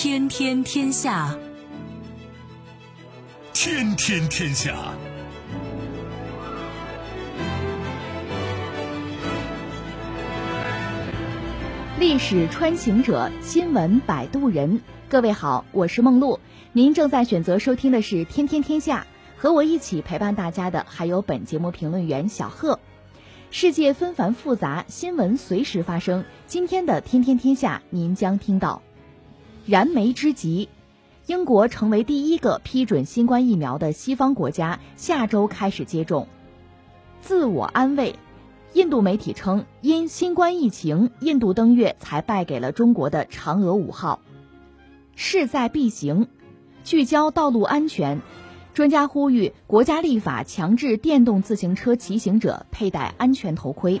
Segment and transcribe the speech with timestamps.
[0.00, 1.36] 天天天下，
[3.52, 4.94] 天天天下。
[11.98, 14.80] 历史穿行者，新闻摆渡人。
[15.08, 16.38] 各位好，我是梦露。
[16.72, 19.04] 您正在选择收听的是《天天天下》，
[19.42, 22.78] 和我一起陪伴大家的还有本节目评论员小贺。
[23.50, 26.24] 世界纷繁复杂，新闻随时发生。
[26.46, 28.80] 今天的《天天天下》，您将听到：
[29.68, 30.70] 燃眉之急，
[31.26, 36.26] 英国成为第一个批准新冠疫苗的西方国家，下周开始接种；
[37.20, 38.14] 自我安慰。
[38.72, 44.20] 印度媒体称，因新冠疫情，印度登月才败给了中国的嫦娥五号。
[45.14, 46.28] 势在必行，
[46.82, 48.22] 聚焦道路安全。
[48.72, 54.00] 专家呼吁国家立法强制电动自行车骑行者佩戴安全头盔。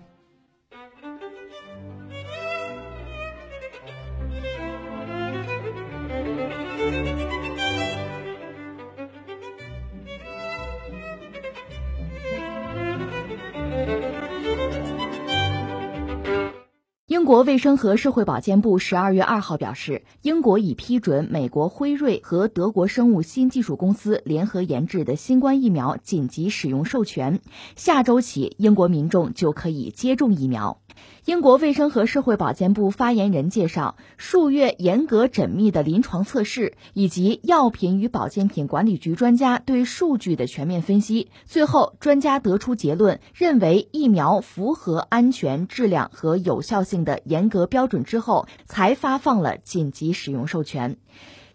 [17.31, 27.39] 国卫生和社会保健部十二月二号表示，英国已批准美国辉瑞和德国生物新技术公司联合研制的新冠疫苗紧急使用授权，
[27.77, 30.81] 下周起，英国民众就可以接种疫苗。
[31.25, 50.97] 英国卫生和社会保健部发言人介绍，数月严格缜密的临床测试以及药品与保健品管理局专家对数据的全面分析，最后专家得出结论，认为疫苗符合安全、质量和有效性的严格标准之后，才发放了紧急使用授权。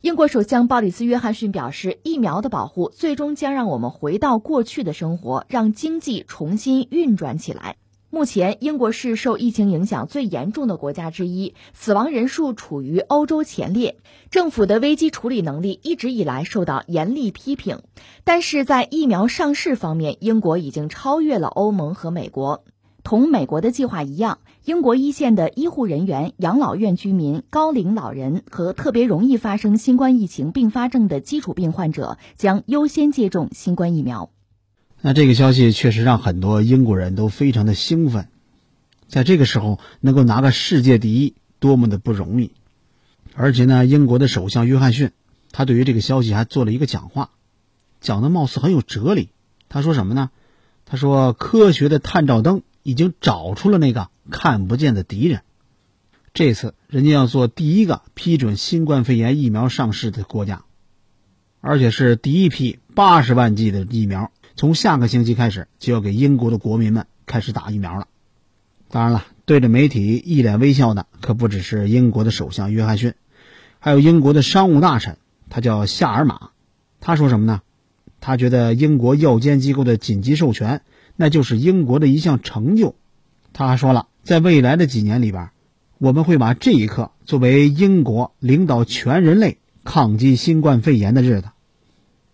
[0.01, 7.75] 英国首相鲍里斯·约翰逊表示，疫苗的保护最终将让我们回到过去的生活，让经济重新运转起来。
[8.17, 13.99] 目前，英国是受疫情影响最严重的国家之一，死亡人数处于欧洲前列。
[14.31, 17.83] 政府的危机处理能力一直以来受到严厉批评，
[18.25, 22.65] 但是在疫苗上市方面，英国已经超越了欧盟和美国。
[23.03, 34.31] 同美国的计划一样，英国一线的医护人员、养老院居民、高龄老人和特别容易发生新冠疫情并发症的基础病患者将优先接种新冠疫苗。
[35.01, 38.29] 那这个消息确实让很多英国人都非常的兴奋，
[39.07, 42.53] 在这个时候能够拿个世界第一，多么的不容易！
[43.35, 45.13] 而且呢，英国的首相约翰逊，
[45.53, 47.31] 他对于这个消息还做了一个讲话，
[48.01, 49.31] 讲的貌似很有哲理。
[49.69, 50.31] 他说什么呢？
[50.87, 55.43] 他说：“科学的探照灯已经找出了那个看不见的敌人。
[56.33, 60.65] 这次人家要做第一个批准新冠肺炎疫苗上市的国家，
[61.61, 68.09] 而且是第一批八十万剂的疫苗。”从下个星期开始，就要给英国的国民们开始打疫苗了。
[68.89, 73.13] 当然了，对着媒体一脸微笑的可不只是英国的首相约翰逊，
[73.81, 75.19] 还有英国的商务大臣，
[75.51, 76.51] 他叫夏尔马。
[77.01, 77.61] 他说什么呢？
[78.19, 80.81] 他觉得英国药监机构的紧急授权，
[81.17, 82.95] 那就是英国的一项成就。
[83.53, 85.51] 他还说了，在未来的几年里边，
[85.99, 91.49] 我们会把这一刻作为英国领导全人类抗击新冠肺炎的日子。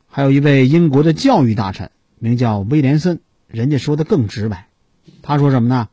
[0.06, 1.90] 还有一位英国的教育大臣。
[2.22, 3.18] 名叫威廉森，
[3.48, 4.68] 人家说的更直白。
[5.22, 5.88] 他说什么呢？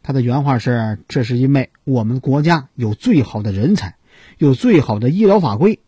[0.00, 3.96] 他的原话是：“这是因为我们国家有最好的人才，
[4.38, 5.80] 有最好的医疗法规，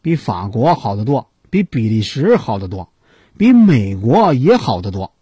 [0.00, 2.92] 比法国好得多，比比利时好得多，
[3.36, 5.12] 比美国也好得多。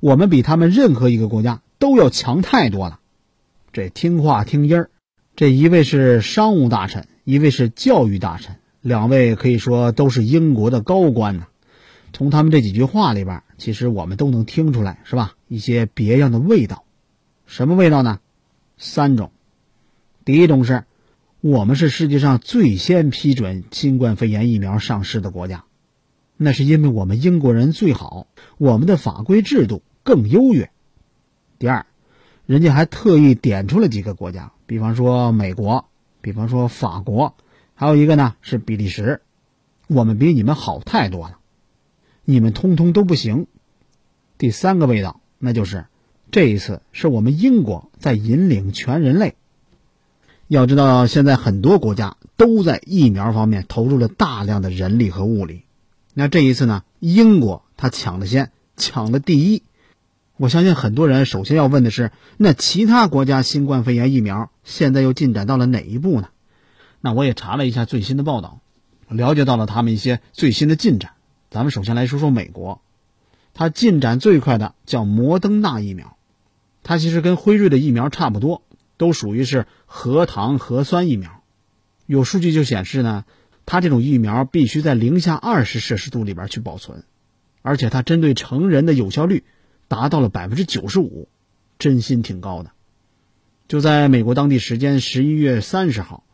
[0.00, 3.00] 我们比他们任何一个国家都要强太多了。”
[3.70, 4.90] 这听话听音儿，
[5.36, 11.48] 这一位是商务大臣，一位是教育大臣，两位可以说都是英国的高官呢。
[12.12, 15.34] 从他们这几句话里边，其实我们都能听出来，是吧？
[15.48, 16.84] 一些别样的味道，
[17.46, 18.20] 什么味道呢？
[18.76, 19.32] 三种。
[20.24, 20.84] 第一种是，
[21.40, 25.64] 我们是世界上最先批准新冠肺炎疫苗上市的国家，
[26.36, 28.26] 那是因为我们英国人最好，
[28.58, 30.70] 我们的法规制度更优越。
[31.58, 31.86] 第二，
[32.46, 35.86] 人家还特意点出了几个国家，比方说美国，
[36.20, 37.34] 比方说法国，
[37.74, 39.22] 还有一个呢是比利时，
[39.86, 41.38] 我们比你们好太多了。
[42.24, 43.46] 你们通通都不行。
[44.38, 45.86] 第三个味道，那就是
[46.30, 49.36] 这一次是我们英国在引领全人类。
[50.48, 55.62] 要知道，现在很多国家都在疫苗方面投入了大量的人力和物力。
[56.14, 59.62] 那这一次呢，英国他抢了先，抢了第一。
[60.36, 66.28] 我相信很多人首先要问的是：那其他国家新冠肺炎疫苗现在又进展到了哪一步呢？
[67.00, 68.60] 那我也查了一下最新的报道，
[69.08, 71.12] 了解到了他们一些最新的进展。
[71.52, 72.80] 咱们首先来说说美国，
[73.52, 76.16] 它进展最快的叫摩登纳疫苗，
[76.82, 78.62] 它其实跟辉瑞的疫苗差不多，
[78.96, 81.42] 都属于是核糖核酸疫苗。
[82.06, 83.26] 有数据就显示呢，
[83.66, 87.04] 它这种疫苗必须在零下二十摄氏度里边去保存，
[87.60, 89.44] 而且它针对成人的有效率。
[89.88, 91.28] 达到了百分之九十五，
[91.78, 92.70] 真心挺高的。
[93.68, 96.24] 就在美国当地时间十一月三十号，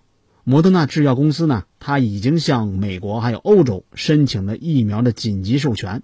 [0.48, 6.02] 摩登纳制药公司呢，他已经向美国还有欧洲申请了疫苗的紧急授权，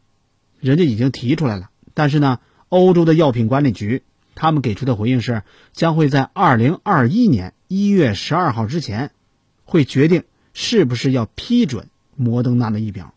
[0.61, 1.71] 人家已经提出来了。
[1.95, 4.03] 但是呢，欧洲的药品管理局
[4.35, 9.13] 他们给出的回应是，将会在二零二一年一月十二号之前，
[9.65, 13.15] 会决定是不是要批准摩登纳的疫苗。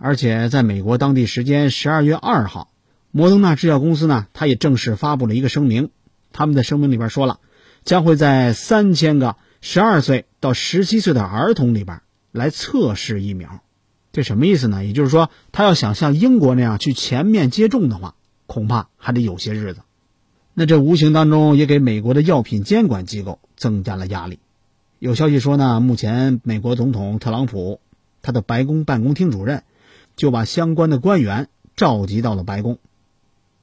[0.00, 2.72] 而且在美国当地时间十二月二号。
[3.12, 5.90] 摩登纳制药公司呢，它也正式发布了一个声明。
[6.32, 7.38] 他们的声明里边说了，
[7.84, 12.00] 将会在三千个十二岁到十七岁的儿童里边
[12.32, 13.62] 来测试疫苗。
[14.10, 14.84] 这什么意思呢？
[14.84, 18.16] 也就是说，他要想像英国那样去全面接种的话，
[18.46, 19.82] 恐怕还得有些日子。
[20.52, 24.40] 那这无形当中也给美国的药品监管机构增加了压力。
[24.98, 27.80] 有消息说呢，目前美国总统特朗普
[28.20, 29.62] 他的白宫办公厅主任
[30.16, 32.78] 就把相关的官员召集到了白宫。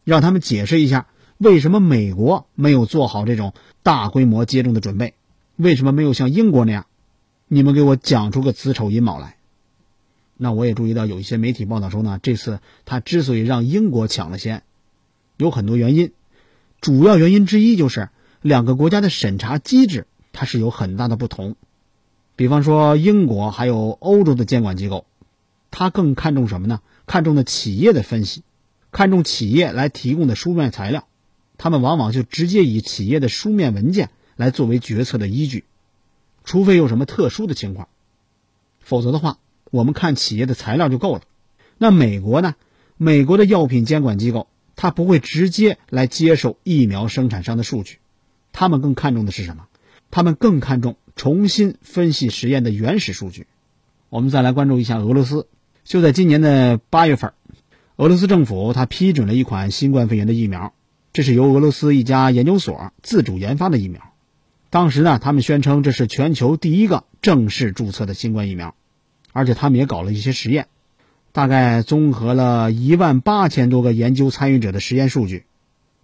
[0.05, 1.07] 让他们解释一下，
[1.37, 3.53] 为什么美国没有做好这种
[3.83, 5.13] 大规模接种的准备？
[5.59, 6.85] 为什么没有像英国那样？
[7.49, 9.35] 你们给我讲出个子丑寅卯来。
[10.37, 14.63] 那我也注意到有一些媒体报道说呢，这次他之所以让英国抢了先，
[15.35, 16.13] 有很多原因，
[16.79, 18.07] 主要原因之一就是
[18.41, 21.57] 两个国家的审查机制它是有很大的不同。
[22.37, 25.05] 比方说，英国还有欧洲的监管机构，
[25.71, 26.79] 他更看重什么呢？
[27.05, 28.43] 看重的企业的分析。
[28.93, 31.05] 看重企业来提供的书面材料，
[31.57, 34.09] 他们往往就直接以企业的书面文件
[34.39, 35.65] 来作为决策的依据，
[36.45, 37.89] 除非有什么特殊的情况，
[38.79, 39.37] 否则的话，
[39.69, 41.23] 我们看企业的材料就够了。
[41.77, 42.55] 那美国呢？
[42.95, 44.47] 美国的药品监管机构，
[44.77, 47.97] 它不会直接来接受疫苗生产商的数据，
[48.53, 49.67] 他们更看重的是什么？
[50.09, 53.45] 他们更看重重新分析实验的原始数据。
[54.07, 55.47] 我们再来关注一下俄罗斯，
[55.83, 57.33] 就在今年的八月份。
[57.97, 60.73] 俄罗斯政府他批准了一款新冠肺炎的疫苗，
[61.11, 64.08] 这是由俄罗斯一家研究所自主研发的疫苗。
[64.71, 68.75] 当时呢，他们宣称这是全球第一个正式注册的新冠疫苗，
[69.33, 70.67] 而且他们也搞了一些实验，
[71.31, 75.45] 大概综合了一万八千多个研究参与者的实验数据，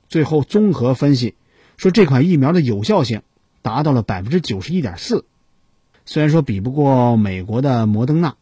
[0.09, 1.35] 最后综合分析
[1.77, 3.21] 说这款疫苗的有效性
[3.62, 5.25] 达到了百分之九十一点四。
[6.06, 8.35] 虽然说比不过美国的摩登纳，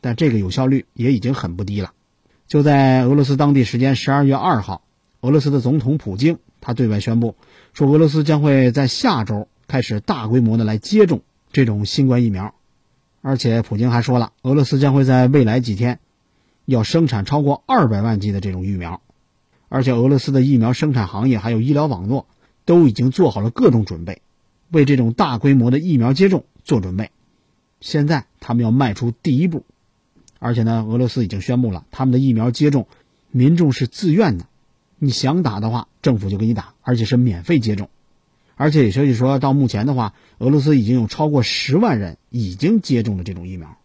[0.00, 1.92] 但这个有效率也已经很不低了。
[2.48, 4.82] 就在俄罗斯当地时间十二月二号，
[5.20, 7.36] 俄罗斯的总统普京他对外宣布
[7.72, 11.22] 说，俄罗斯将会在下周开始大规模的来接种
[11.52, 12.54] 这种新冠疫苗，
[13.22, 16.00] 而且普京还说了，俄罗斯将会在未来几天
[16.64, 19.00] 要生产超过二百万剂的这种疫苗，
[19.68, 22.26] 而且俄罗斯的疫苗生产行业还有医疗网络
[22.64, 24.22] 都已经做好了各种准备，
[24.70, 27.12] 为这种大规模的疫苗接种做准备。
[27.80, 29.64] 现在他们要迈出第一步。
[30.42, 32.88] 而且呢，俄罗斯已经宣布了，他们的疫苗接种，
[33.30, 34.46] 民众是自愿的，
[34.98, 37.90] 你想打的话，政府就给你打，而且是免费接种。
[38.60, 43.78] 而且有消息说到目前的话，俄罗斯已经有超过十万人已经接种了这种疫苗。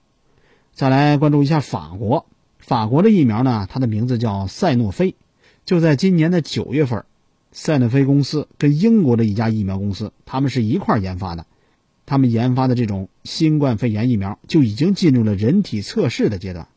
[0.74, 2.25] 再来关注一下法国，
[2.60, 5.15] 法国的疫苗呢，它的名字叫赛诺菲，
[5.63, 7.05] 就在今年的九月份，
[7.53, 11.46] 赛诺菲公司跟英国的一家疫苗公司，他们是一块研发的。
[12.05, 16.67] 他们研发的这种新冠肺炎疫苗就已经进入了人体测试的阶段。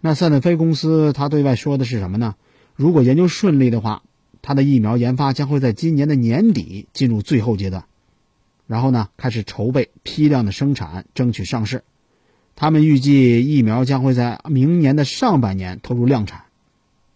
[0.00, 2.34] 那赛诺菲公司他对外说的是什么呢？
[2.74, 4.02] 如果研究顺利的话，
[4.42, 7.84] 他的疫苗研发将会在今年的年底进入最后阶段，
[8.66, 11.84] 然后呢开始筹备批量的生产，争取上市。
[12.56, 16.44] 他们预计疫苗将会在明年的上半年投入量产，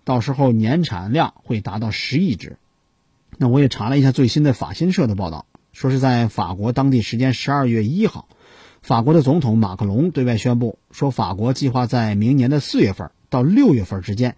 [0.04, 2.56] 到时候年产量会达到十亿只。
[3.36, 5.46] 那我也查了一下最新的法新社的报道。
[5.72, 8.28] 说是在法国当地时间十二月一号，
[8.80, 14.36] 法国的总统马克龙对外宣布说，法国计划在明年的四月份到六月份之间，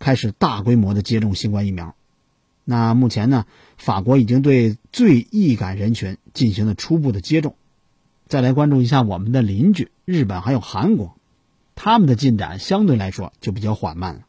[0.00, 1.94] 开始大规模的接种新冠疫苗。
[2.64, 7.56] 那目前呢，法国已经对最易感人群进行了初步的接种。
[8.26, 11.16] 再来关注一下我们的邻居日本还有韩国，
[11.74, 14.20] 他们的进展相对来说就比较缓慢了。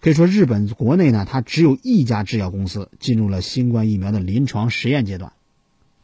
[0.00, 5.32] 可以说，日本国内呢，它只有一家制药公司进入了新冠疫苗的临床实验阶段。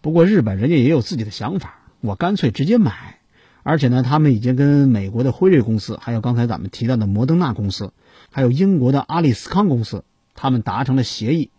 [0.01, 3.19] 不过日本人家也有自己的想法，我干脆直接买，
[3.63, 7.93] 而且呢，他们已经跟美国的辉瑞公司，还有刚才咱们提到的摩登纳公司，
[8.31, 11.51] 还有英国的阿利斯康公司，他们达成了协议，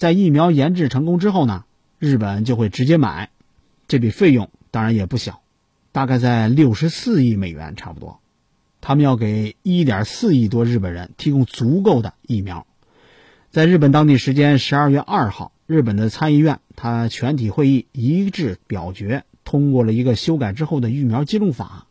[0.00, 1.66] 在疫苗研制成功之后呢，
[1.98, 3.28] 日本就会直接买，
[3.86, 5.42] 这笔费用当然也不小，
[5.92, 8.18] 大概在六十四亿美元差不多。
[8.80, 12.66] 他们要给一点四亿多日本人提供足够的疫苗。
[13.50, 21.86] 在日本当地时间十二月二号，日本的参议院他全体会议一致表决通过了一个修改之后的疫苗接种法。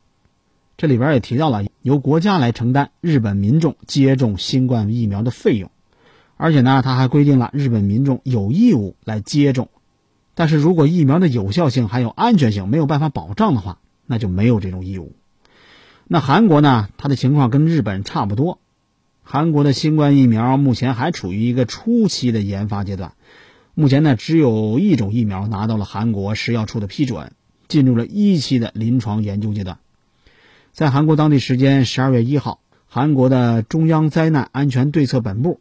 [0.77, 5.69] 这里边也提到了由国家来承担日本民众接种新冠疫苗的费用，
[6.41, 9.67] 而且呢，他还规定了日本民众有义务来接种。
[10.35, 15.11] 但是如果疫苗的有效性还有安全性没有办法保障的话，那就没有这种义务。
[16.07, 16.87] 那韩国呢？
[16.95, 18.57] 它的情况跟日本差不多。
[19.21, 23.15] 韩国的新冠疫苗目前还处于一个初期的研发阶段，
[23.73, 27.33] 目前呢，只有一种疫苗拿到了韩国食药处的批准，
[27.67, 29.79] 进入了一期的临床研究阶段。
[30.71, 35.59] 在韩国当地时间十二月一号，韩国的中央灾难安全对策本部，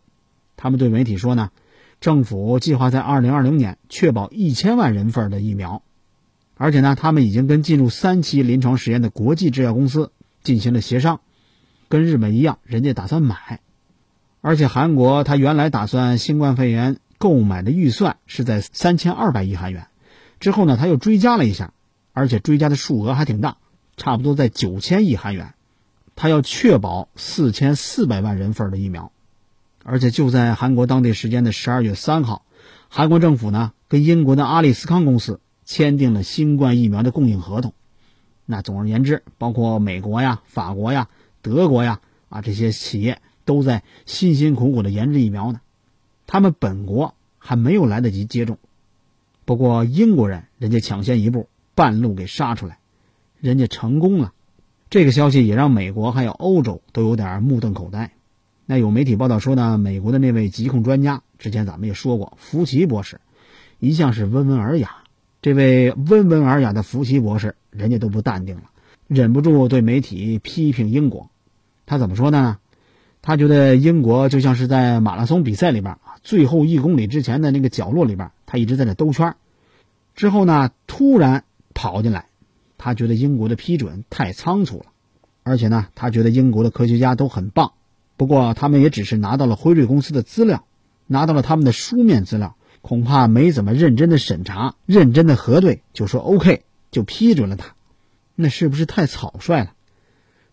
[0.58, 1.50] 他们对媒体说呢，
[2.00, 5.82] 政府计划在二零二零年确保一千万人份的疫苗，
[6.56, 10.12] 而且呢，他们已经跟进入三期临床实验的国际制药公司
[10.42, 11.20] 进行了协商，
[11.88, 13.60] 跟日本一样，人家打算买，
[14.42, 19.86] 而且韩国他原来打算新冠肺炎购买的预算是在三千二百亿韩元，
[20.40, 21.72] 之后呢，他又追加了一下，
[22.12, 23.56] 而且追加的数额还挺大。
[23.96, 25.54] 差不多在九千亿韩元，
[26.14, 29.10] 他要确保四千四百万人份的疫苗，
[29.90, 32.44] 而且就在韩国当地时间的十二月三号，
[32.90, 37.72] 韩国政府呢跟英国的阿利斯康公司签订了新冠疫苗的供应合同。
[38.44, 41.08] 那总而言之，包括美国呀、法国呀、
[41.40, 45.62] 德国呀啊这些企业都在辛辛苦苦的研制疫苗呢，
[46.26, 48.58] 他们本国还没有来得及接种，
[49.46, 52.78] 不过英国人人家抢先一步，半路给杀出来。
[53.40, 54.34] 人家成功了，
[54.90, 58.12] 这个消息也让美国还有欧洲都有点目瞪口呆。
[58.70, 63.18] 那有媒体报道说呢，美国的那位疾控专家，之前咱们也说过，福奇博士，
[63.78, 65.04] 一向是温文尔雅。
[65.40, 68.64] 这位温文尔雅的福奇博士，人家都不淡定了，
[69.06, 71.30] 忍不住对媒体批评英国。
[71.86, 72.58] 他怎么说呢？
[73.22, 79.34] 他觉得英国就像是在马拉松比赛里边啊，最后一公里之前的那个角落里边，他一直在那兜圈，
[80.14, 82.26] 之后呢，突然跑进来。
[82.76, 84.84] 他觉得英国的批准太仓促了，
[85.42, 87.72] 而且呢，他觉得英国的科学家都很棒，
[88.18, 90.66] 不过他们也只是拿到了辉瑞公司的资料，
[91.06, 97.74] 拿到了他们的书面资料，恐怕没怎么认真的审查、认真的核对，就说 OK 就批准了他，
[98.34, 99.72] 那是不是太草率了？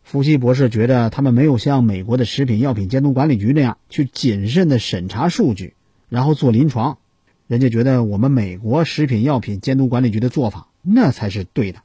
[0.04, 5.74] 福西博士觉得他们没有像美国的食品药品监督管理局那样去谨慎的审查数据，
[6.08, 7.00] 然后做临床，
[7.48, 11.80] 人家觉得我们美国食品药品监督管理局的做法那才是对的。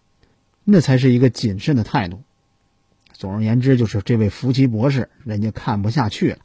[0.63, 2.23] 那才是一个谨慎的态度。
[3.21, 6.39] 总而言之，就是这位福奇博士，人家看不下去了。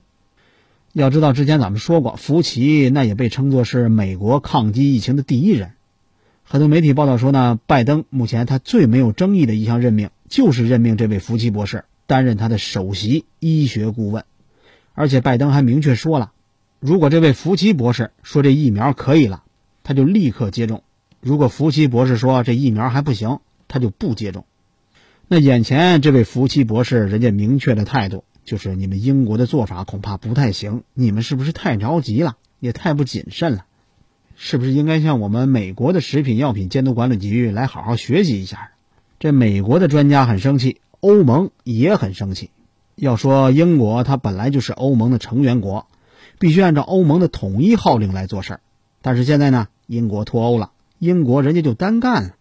[0.92, 5.72] 要知道，之前咱们说过，福奇那也被称作是美国抗击疫情的第一人。
[6.44, 14.26] 很多媒体报道说呢，拜登目前他最没有争议的一项任命，就是任命这位福奇博士担任他的首席医学顾问。
[14.94, 16.34] 而且，拜登还明确说了，
[16.82, 19.44] 如果这位福奇博士说这疫苗可以了，
[19.82, 20.80] 他就立刻接种；
[21.22, 23.40] 如果福奇博士说这疫苗还不行，
[23.70, 24.46] 他就不接种。
[25.28, 33.66] 那眼前这位福奇博士，人家明确的态度就是：你们英国的做法恐怕不太行，你们是不是太着急了，也太不谨慎了？
[34.36, 38.70] 是不是应该向我们美国的食品药品监督管理局来好好学习一下？
[39.18, 42.52] 这美国的专家很生气，欧盟也很生气。
[42.94, 45.88] 要说英国，它本来就是欧盟的成员国，
[46.38, 48.60] 必须按照欧盟的统一号令来做事儿。
[49.02, 52.36] 但是现在呢，英国脱欧了，英国人家就单干了。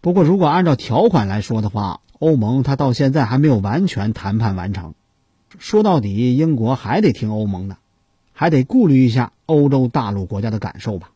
[0.00, 4.94] 不过，如果按照条款来说的话，欧盟它到现在还没有完全谈判完成。
[5.58, 7.76] 说到底，英国还得听欧盟的，
[8.32, 11.10] 还得顾虑一下欧洲大陆国家的感受吧。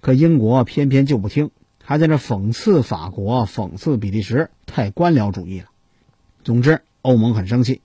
[0.00, 1.50] 可英国偏偏就不听，
[1.82, 5.66] 还在那讽刺法国、讽刺比利时，太官僚主义了。
[6.44, 7.80] 总之，欧盟很生气。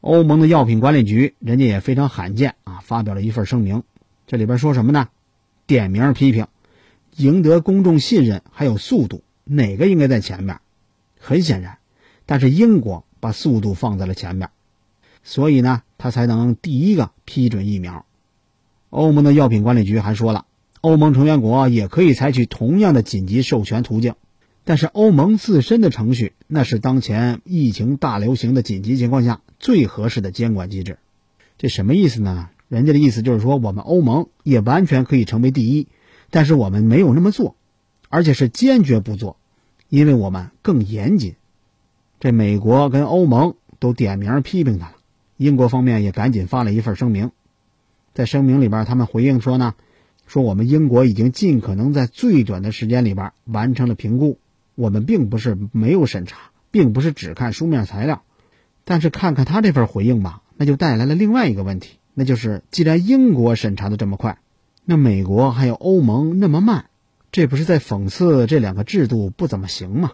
[0.00, 3.82] 欧盟的药品管理局人家也非常罕见啊，发表了一份声明。
[4.26, 5.08] 这里边说什么呢？
[5.66, 6.46] 点名批评，
[7.16, 9.22] 赢得公众信任还有速度。
[9.44, 10.60] 哪个应该在前面？
[11.18, 11.76] 很显然，
[12.30, 14.50] 但是英国把速度放在了前面，
[15.24, 18.06] 所以呢，他才能第一个批准疫苗。
[18.88, 20.46] 欧盟的药品管理局还说了，
[20.80, 24.14] 欧盟成员国也可以采取同样的紧急授权途径，
[24.62, 30.98] 但是欧盟自身的程序那是当前疫情大流行的紧急情况下最合适的监管机制。
[31.58, 32.50] 这什么意思呢？
[32.68, 35.88] 人家的意思就是说，我们欧盟也完全可以成为第一，
[36.30, 37.56] 但是我们没有那么做，
[38.08, 39.36] 而且是坚决不做。
[39.88, 41.34] 因为我们更严谨，
[42.20, 44.96] 这美国跟欧盟都点名批评他了，
[45.38, 47.30] 英国方面也赶紧发了一份声明。
[48.12, 49.74] 在声明里边，他们回应说呢，
[50.26, 54.38] 说我们英国已经尽可能在最短的时间里边完成了评估，
[54.74, 58.22] 我们并不是没有审查，并不是只看书面材料。
[58.84, 64.36] 但是看看他这份回应吧，那就带来了另外一个问题，那就是既然英国审查的这么快，
[64.84, 66.90] 那美国还有欧盟那么慢，
[67.32, 70.12] 这不是在讽刺这两个制度不怎么行吗？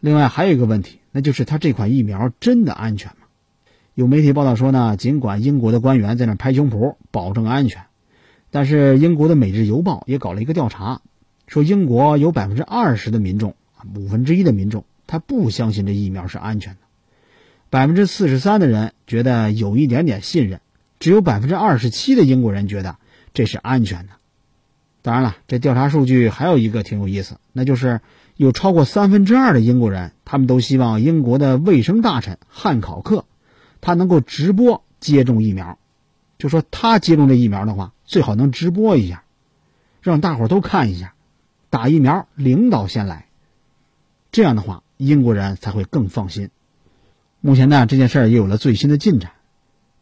[0.00, 3.26] 另外还有一个问题，那就是他这款疫苗真的安全吗？
[3.94, 7.82] 有媒体报道说呢，尽管英国的官员在那拍胸脯保证安全，
[8.50, 11.02] 但是英国的《每日邮报》也搞了一个调查，
[11.48, 13.56] 说英国有百分之二十的民众，
[13.96, 16.80] 五分之一的民众，他不相信这疫苗是安全的，
[17.70, 20.60] 百分之四十三的人觉得有一点点信任，
[21.00, 22.98] 只有百分之二十七的英国人觉得
[23.34, 24.12] 这是安全的。
[25.02, 28.00] 当然了，这调查数据还有一个挺有意思，那就是
[28.38, 33.24] 有超过三分之二的英国人，他们都希望英国的卫生大臣汉考克。
[33.80, 35.76] 他能够直播接种疫苗，
[36.38, 39.24] 就说他接种这疫苗的话，最好能直播一下，
[40.00, 41.14] 让大伙都看一下，
[41.68, 43.26] 打疫苗领导先来，
[44.30, 46.50] 这样的话英国人才会更放心。
[47.40, 49.32] 目前呢，这件事儿也有了最新的进展，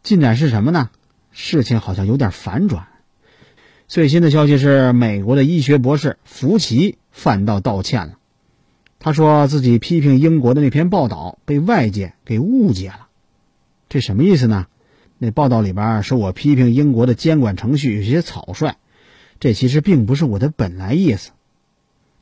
[0.03, 0.91] 进展是什么呢？
[1.31, 2.87] 事情好像有点反转。
[3.87, 8.19] 最新的消息是，美国的医学博士福奇反倒道歉了，
[8.99, 13.07] 他说自己批评英国的那篇报道被外界给误解了。
[13.89, 14.67] 这什么意思呢？
[15.17, 18.75] 那报道里边说我批评英国的监管程序有些草率，
[19.39, 21.31] 这其实并不是我的本来意思。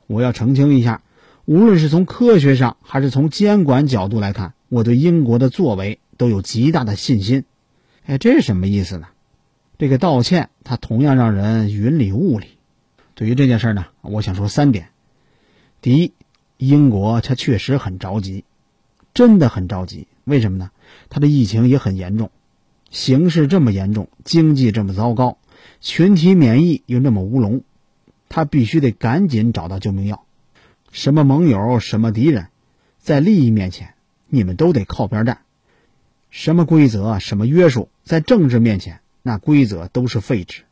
[0.08, 1.02] 我要澄清一下，
[1.46, 7.44] 无论是从科学上还是从监管角度来看，我对英国的作为都有极大的信心。
[8.06, 9.08] 哎，这是什么意思呢？
[9.78, 12.48] 这个道歉，它同样让人云里雾里。
[13.14, 14.90] 对于这件事呢，我想说三点：
[15.82, 16.14] 第一，
[16.58, 18.44] 英国它确实很着急，
[19.14, 20.08] 真的很着急。
[20.24, 20.72] 为什么呢？
[21.10, 22.32] 他的疫情也很严重，
[22.90, 25.38] 形势这么严重，经济这么糟糕，
[25.82, 27.64] 群体免疫又那么乌龙，
[28.30, 30.24] 他必须得赶紧找到救命药。
[30.92, 32.48] 什么盟友，什么敌人，
[33.00, 33.94] 在利益面前，
[34.28, 35.40] 你们都得靠边站。
[36.30, 40.64] 什么规则，什么约束，在政治面前，那规则都是废纸。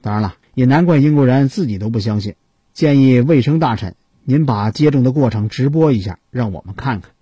[0.00, 2.34] 当然了，也难怪英国人自己都不相信。
[2.72, 7.12] 建议卫生大臣，您把接种的过程直播一下，让我们看看。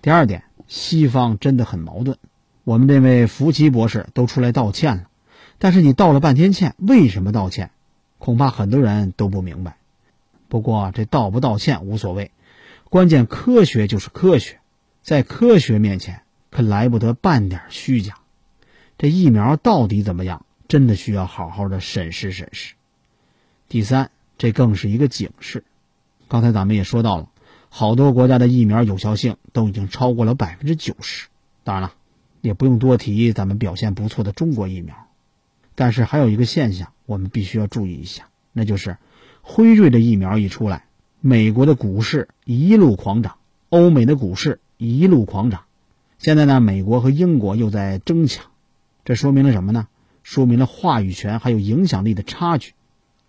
[0.00, 0.44] 第二点。
[0.68, 2.18] 西方真的很矛盾，
[2.64, 5.08] 我们这位福奇博士都出来道歉了，
[5.60, 7.70] 但是你道了半天歉，为什么道歉？
[8.18, 9.76] 恐怕很多人都不明白。
[10.48, 12.32] 不过这道不道歉无所谓，
[12.90, 14.58] 关键科学就是科学，
[15.02, 18.18] 在科学面前可来不得半点虚假。
[18.98, 20.44] 这疫苗到底怎么样？
[20.66, 22.74] 真的需要好好的审视审视。
[23.68, 25.62] 第三，这更是一个警示。
[26.28, 27.28] 刚才咱们也说到了。
[27.68, 31.28] 好多国家的疫苗有效性都已经超过了百分之九十，
[31.62, 31.92] 当然了，
[32.40, 34.96] 也不用多提咱们表现不错的中国疫苗。
[35.74, 38.96] 但是还有一个现象，我们必须要注意一下，那就是
[39.42, 40.86] 辉瑞的疫苗一出来，
[41.20, 43.36] 美国的股市一路狂涨，
[43.68, 45.64] 欧美的股市一路狂涨。
[46.18, 48.46] 现在呢，美国和英国又在争抢，
[49.04, 49.86] 这说明了什么呢？
[50.22, 52.72] 说明了话语权还有影响力的差距。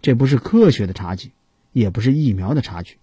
[0.02, 1.32] 这不是科学的差距，
[1.78, 2.98] 也不是疫苗的差距。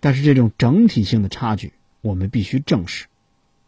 [0.00, 3.06] 但是这种整体性的差距，我们必须正视，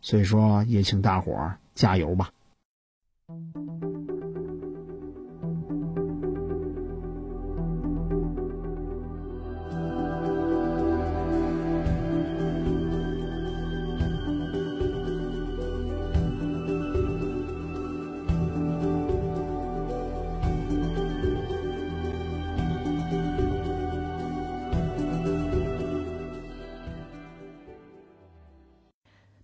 [0.01, 2.31] 所以说也请大伙儿加油吧。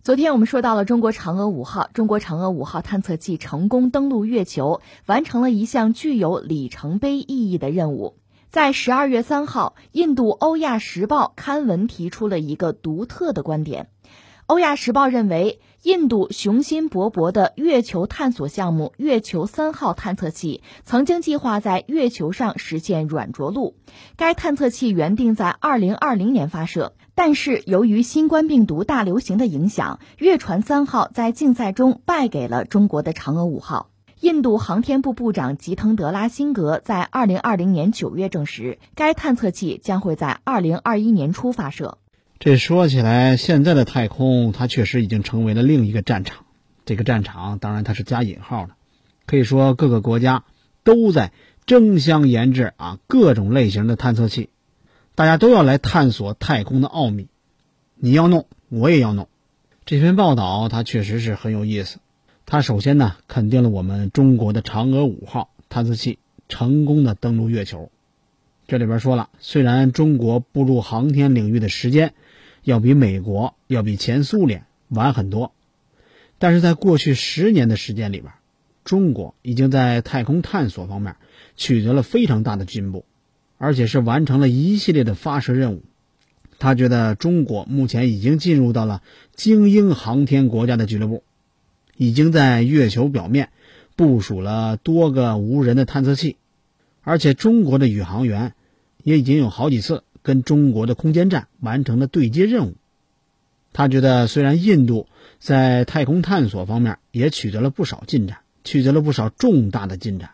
[0.03, 8.17] 昨天我们说到了中国嫦娥五号，中国嫦娥五号探测器成功登陆月球，完成了一项具有里程碑意义的任务。
[8.49, 13.87] 在十二月三号，印度《欧亚时报》刊文提出了一个独特的观点。
[14.45, 23.75] 《欧亚时报》认为，印度雄心勃勃的月球探索项目“月球三号”探测器曾经计划在月球上实现软着陆，
[24.15, 26.93] 该探测器原定在二零二零年发射。
[27.15, 33.89] 但是由于新冠病毒大流行的影响，月船三号在竞赛中败给了中国的嫦娥五号。
[34.21, 41.97] 印度航天部部长吉腾德拉辛格在二零二零年九月证实，该探测器将会在二零二一年初发射。
[42.43, 46.45] 这说起来，现在的太空它确实已经成为了另一个战场。
[46.83, 48.73] 这个战场当然它是加引号的，
[49.25, 50.43] 可以说各个国家
[50.83, 51.31] 都在
[51.65, 54.49] 争相研制啊各种类型的探测器。
[55.15, 57.29] 大家都要来探索太空的奥秘，
[57.95, 59.29] 你要弄，我也要弄。
[59.85, 61.99] 这篇报道它确实是很有意思。
[62.45, 67.89] 它首先呢肯定了我们中国的嫦娥五号探测器成功的登陆月球。
[68.67, 72.13] 这里边说了，虽然中国步入航天领域的时间
[72.63, 75.53] 要比美国、要比前苏联晚很多，
[76.39, 78.33] 但是在过去十年的时间里边，
[78.83, 81.15] 中国已经在太空探索方面
[81.55, 83.05] 取得了非常大的进步，
[83.57, 85.83] 而且是完成了一系列的发射任务。
[86.59, 89.01] 他觉得中国目前已经进入到了
[89.35, 91.23] 精英航天国家的俱乐部，
[91.97, 93.49] 已经在月球表面
[93.97, 96.37] 部署了多个无人的探测器。
[97.01, 98.53] 而且中国的宇航员
[99.03, 102.73] 也已经有好几次跟中国的空间站完成了对接任务。
[103.73, 105.07] 他觉得，虽然印度
[105.39, 110.31] 在太空探索方面也取得了不少进展，取得了不少重大的进展，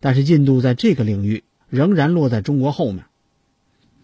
[0.00, 3.04] 但是印度在这个领域仍然落在中国后面。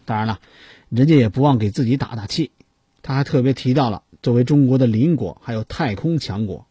[0.04, 0.40] 当然了，
[0.88, 2.50] 人家也不忘给自己打打气。
[3.02, 6.66] 他还特别提到了，作为中国的邻国，还有太空强国，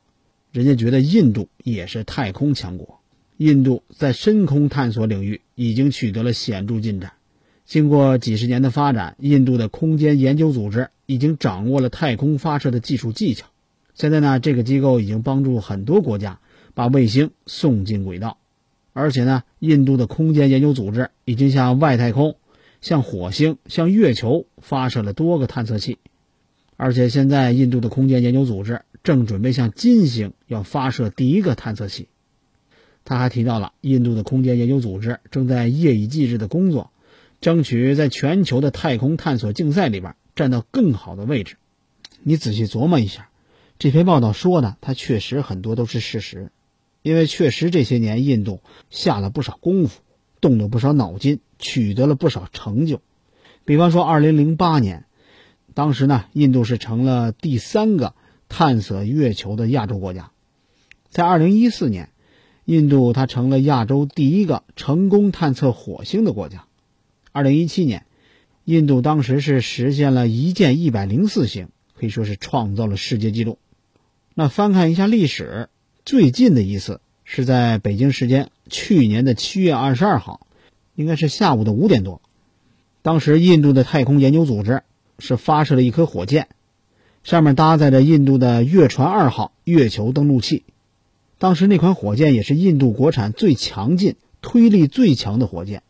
[0.51, 2.99] 人家觉得印度也是太空强国。
[3.35, 7.11] 印度在深空探索领域已经取得了显著进展。
[7.67, 13.47] 经过几十年的发展，印度的空间研究组织已经掌握了太空发射的技术技巧。
[13.93, 16.39] 现在呢，这个机构已经帮助很多国家
[16.73, 18.37] 把卫星送进轨道。
[18.93, 22.37] 而且呢，印度的空间研究组织已经向外太空、
[22.79, 25.97] 向火星、向月球发射了多个探测器。
[26.77, 32.07] 而且现在，印度的空间研究组织正准备向金星要发射第一个探测器。
[33.03, 36.91] 他还提到了印度的空间研究组织正在夜以继日的工作，
[37.41, 41.57] 争取在全球的太空探索竞赛里边占到更好的位置。
[42.23, 43.29] 你仔细琢磨一下，
[43.79, 46.51] 这篇报道说的，它确实很多都是事实，
[47.01, 50.01] 因为确实这些年印度下了不少功夫，
[50.41, 53.01] 动了不少脑筋，取得了不少成就。
[53.65, 55.05] 比方说，2008年，
[55.73, 58.13] 当时呢，印度是成了第三个
[58.49, 60.31] 探索月球的亚洲国家，
[61.09, 62.09] 在2014年。
[62.65, 66.66] 印度，它成了亚洲第一个成功探测火星的国家。
[67.37, 68.07] 二零一七年，
[68.65, 73.59] 印度当时是实现了一箭一百零四星，可以说是创造了世界纪录。
[74.33, 75.69] 那翻看一下历史，
[76.03, 80.47] 最近的一次是在北京时间去年的七月二十二号，
[80.95, 82.23] 应该是下午的五点多。
[83.03, 84.81] 当时，印度的太空研究组织
[85.19, 86.47] 是发射了一颗火箭，
[87.23, 90.63] 上面搭载着印度的月船二号月球登陆器。
[91.37, 95.83] 当时那款火箭也是印度国产最强劲、推力最强的火箭，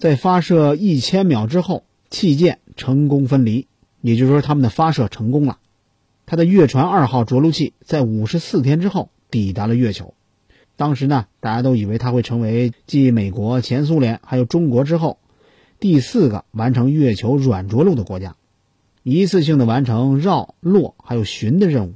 [0.00, 3.66] 在发射一千秒之后，器件成功分离，
[4.00, 5.58] 也就是说他们的发射成功了。
[6.24, 10.14] 它的月船二号着陆器在五十四天之后抵达了月球。
[10.76, 15.18] 当时呢，大家都以为它会成为继美国、前苏联还有中国之后
[15.78, 18.36] 第四个完成月球软着陆的国家，
[19.02, 21.92] 一次性的完成绕、落还有巡的任务。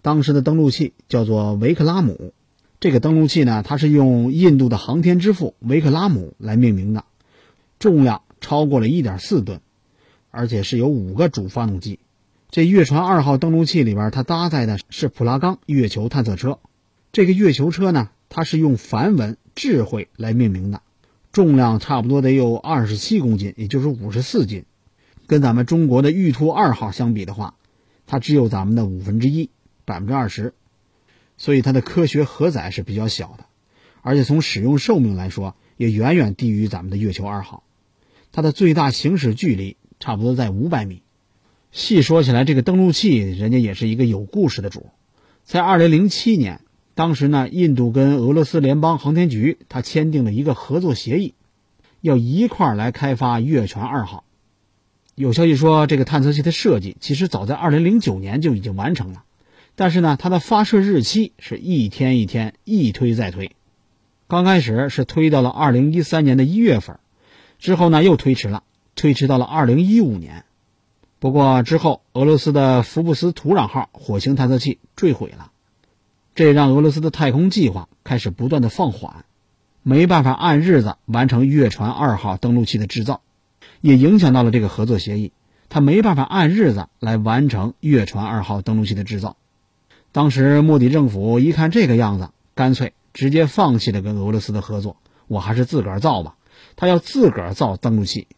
[0.00, 2.32] 当时的登陆器叫做维克拉姆，
[2.80, 7.04] 这个登陆器呢，它是用印度的航天之父维克拉姆来命名的，
[7.78, 9.60] 重量超过了一点四吨，
[10.30, 11.98] 而且是有五个主发动机。
[12.50, 16.58] 这月船二号登陆器里边，它搭载的是普拉冈月球探测车。
[17.12, 20.82] 这个月球车呢，它是用梵文“智慧”来命名的，
[21.32, 24.64] 重量差不多得有二十七公斤，也就是五十四斤，
[25.26, 27.54] 跟咱们中国的玉兔二号相比的话，
[28.06, 29.50] 它只有咱们的五分之一。
[29.84, 30.52] 百分之二十，
[31.36, 33.46] 所以它的科学荷载是比较小的，
[34.02, 37.62] 而且从使用寿命来说，也远远低于咱们的月球二号。
[38.36, 41.00] 它的最大行驶距离差不多在五百米。
[41.72, 44.90] 细说起来，这个登陆器人家也是一个有故事的主。
[45.42, 46.60] 在二零零七年，
[46.94, 51.32] 当时呢，印度跟俄罗斯联邦航天局它签订了一个合作协议，
[52.02, 54.24] 要一块儿来开发月船二号。
[55.14, 59.24] 有消息说，这个探测器的设计其实早在二零零九年就已经完成了。
[59.76, 63.52] 但是呢，它的发射日期是一天一天一推再推，
[64.28, 66.98] 刚开始是推到了二零一三年的一月份，
[67.58, 68.62] 之后呢又推迟了，
[68.94, 70.44] 推迟到了二零一五年。
[71.18, 75.50] 不过之后，俄罗斯的福布斯土壤号火星探测器坠毁了，
[76.34, 79.24] 这让俄罗斯的太空计划开始不断的放缓，
[79.82, 83.22] 没办法按日子完成月船二号登陆器的制造，
[83.80, 85.32] 也影响到了这个合作协议，
[85.70, 89.36] 他没办法按日子来完成月船二号登陆器的制造。
[90.12, 96.36] 当时莫迪政府一看这个样子，干脆直接放弃了跟俄罗斯的合作，我还是自个儿造吧。
[96.76, 98.28] 他要自个儿造登陆器。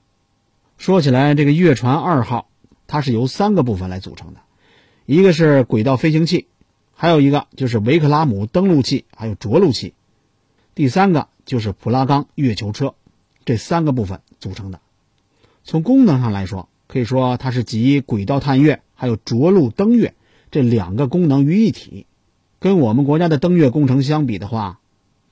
[0.79, 2.49] 说起来，这个月船二号
[2.87, 4.41] 它是由三个部分来组成的，
[5.05, 6.47] 一个是轨道飞行器，
[6.95, 9.93] 还有一个就是维克拉姆登陆器，还有着陆器，
[10.75, 12.95] 第三个就是普拉冈月球车，
[13.45, 14.81] 这三个部分组成的。
[15.65, 20.15] 从功能上来说，可以说它是集轨道探月还有着陆登月。
[20.51, 22.07] 这两个功能于一体，
[22.59, 24.78] 跟我们国家的登月工程相比的话，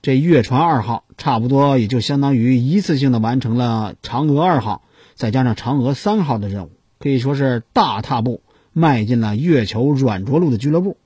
[0.01, 4.83] 这月船二号差不多也就相当于一次性的完成了嫦娥二号
[5.15, 10.97] 再加上嫦娥三号的任务，可以说是大踏步迈进了月球软着陆的俱乐部。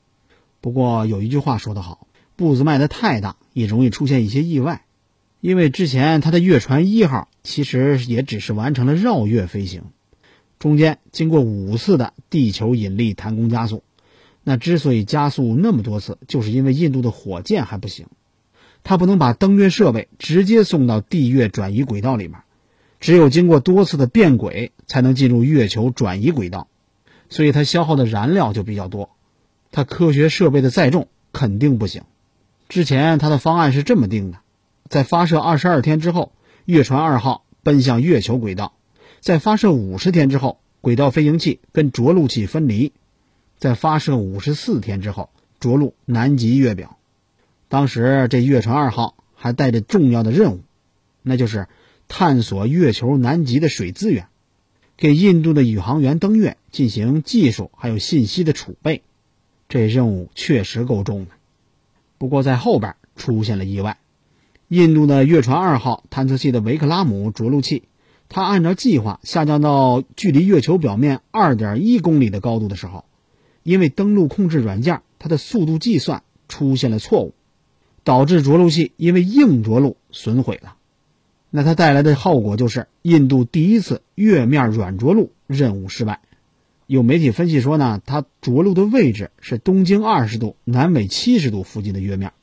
[0.60, 4.84] 不过有一句话说得好，步子迈得太大也容易出现一些意外，
[5.40, 9.84] 因为之前他的月船一号其实也只是完成了绕月飞行，
[10.60, 13.84] 中间经过五次的地球引力弹弓加速。
[14.44, 18.08] 那之所以加速那么多次，就是因为印度的火箭还不行，
[18.84, 22.40] 它不能把登月设备直接送到地月转移轨道里面，
[23.00, 26.68] 只有经过多次的变轨，才能进入月球转移轨道，
[27.30, 29.12] 所以它消耗的燃料就比较多，
[29.72, 32.04] 它科学设备的载重肯定不行。
[32.70, 34.40] 之前它的方案是这么定的：
[34.90, 36.32] 在发射二十二天之后，
[36.66, 38.74] 月船二号奔向月球轨道；
[39.20, 42.94] 在发射五十天之后，轨道飞行器跟着陆器分离。
[43.58, 46.98] 在发射五十四天之后，着陆南极月表。
[47.72, 50.60] 当时这月船二号还带着重要的任务，
[51.22, 51.70] 那就是
[52.10, 54.28] 探索月球南极的水资源，
[54.98, 59.04] 给印度的宇航员登月进行技术还有信息的储备。
[59.70, 61.32] 这任务确实够重的。
[62.18, 64.00] 不过在后边出现了意外，
[64.68, 67.84] 印度的月船二号探测器的维克拉姆着陆器，
[68.28, 73.06] 它按照计划下降到距离月球表面二点一公里的高度的时候。
[73.64, 77.34] 因为登陆控制软件它的速度计算出现了错误，
[78.04, 80.76] 导致着陆器因为硬着陆损毁了。
[81.50, 86.22] 那它带来的后果就是印度第一次月面软着陆任务失败。
[86.88, 92.34] 有媒体分析说呢，它着陆的位置是东经二十度、南纬七十度附近的月面，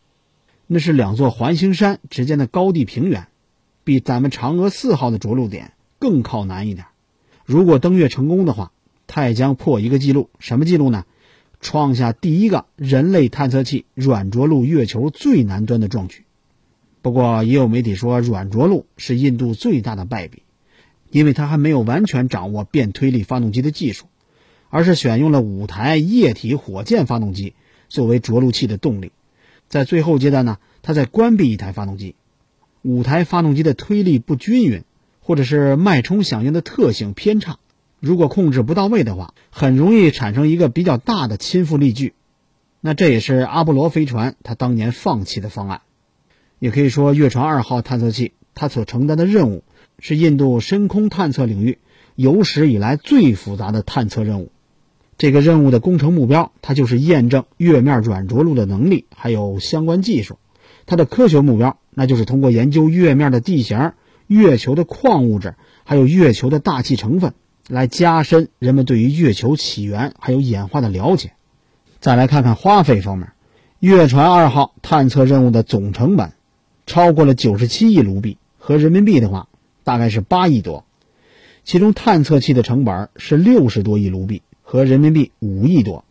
[0.67, 3.29] 那是两座环形山之间的高地平原，
[3.85, 6.87] 比咱们嫦娥四号的着陆点更靠南一点。
[7.45, 8.73] 如果登月成功的话，
[9.07, 11.05] 它也将破一个记录，什么记录呢？
[11.61, 16.25] 创下第一个人类探测器软着陆月球最南端的壮举。
[17.03, 20.43] 不过，也有媒体说，软着陆是印度最大的败笔，
[21.11, 24.07] 因为它还没有完全掌握变推力发动机的技术，
[24.69, 27.55] 而是选用了五台液体火箭发动机
[27.89, 29.13] 作为着陆器的动力。
[29.69, 32.15] 在最后阶段呢，它再关闭一台发动机，
[32.83, 34.83] 五台发动机的推力不均匀，
[35.21, 37.59] 或者是脉冲响应的特性偏差。
[38.01, 42.15] 如果控制不到位的话，很容易产生一个比较大的倾覆力矩。
[42.81, 45.81] 那这也是阿波罗飞船它当年放弃的方案。
[46.61, 49.65] 也可以说，月船二号探测器它所承担的任务
[49.99, 51.79] 是印度深空探测领域
[52.15, 54.53] 有史以来最复杂的探测任务。
[55.17, 60.39] 这个任务的工程目标，它就是验证月面软着陆的能力，还有相关技术。
[60.87, 63.93] 它的科学目标，那就是通过研究月面的地形、
[64.29, 67.35] 月球的矿物质，还有月球的大气成分。
[67.69, 71.33] 来加深人们对于月球起源还有演化的了解。
[72.01, 73.33] 再来看看花费方面，
[73.79, 76.33] 月船二号探测任务的总成本
[76.87, 79.49] 超过了九十七亿卢比，合人民币的话
[79.85, 80.85] 大概是八亿多。
[81.65, 86.05] 其中探测器的成本是六十多亿卢比，合人民币五亿多；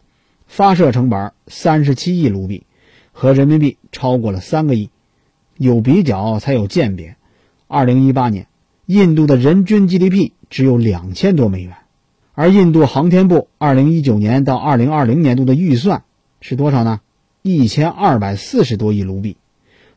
[0.45, 2.65] 发射成本三十七亿卢比，
[3.11, 4.91] 合人民币超过了三个亿。
[5.57, 7.15] 有比较才有鉴别。
[7.67, 8.45] 二零一八年，
[8.85, 10.33] 印度的人均 GDP。
[10.49, 11.75] 只有两千多美元，
[12.33, 16.03] 而印度航天部二零一九年到二零二零年度的预算
[16.41, 17.01] 是多少呢？
[17.41, 19.37] 一千二百四十多亿卢比，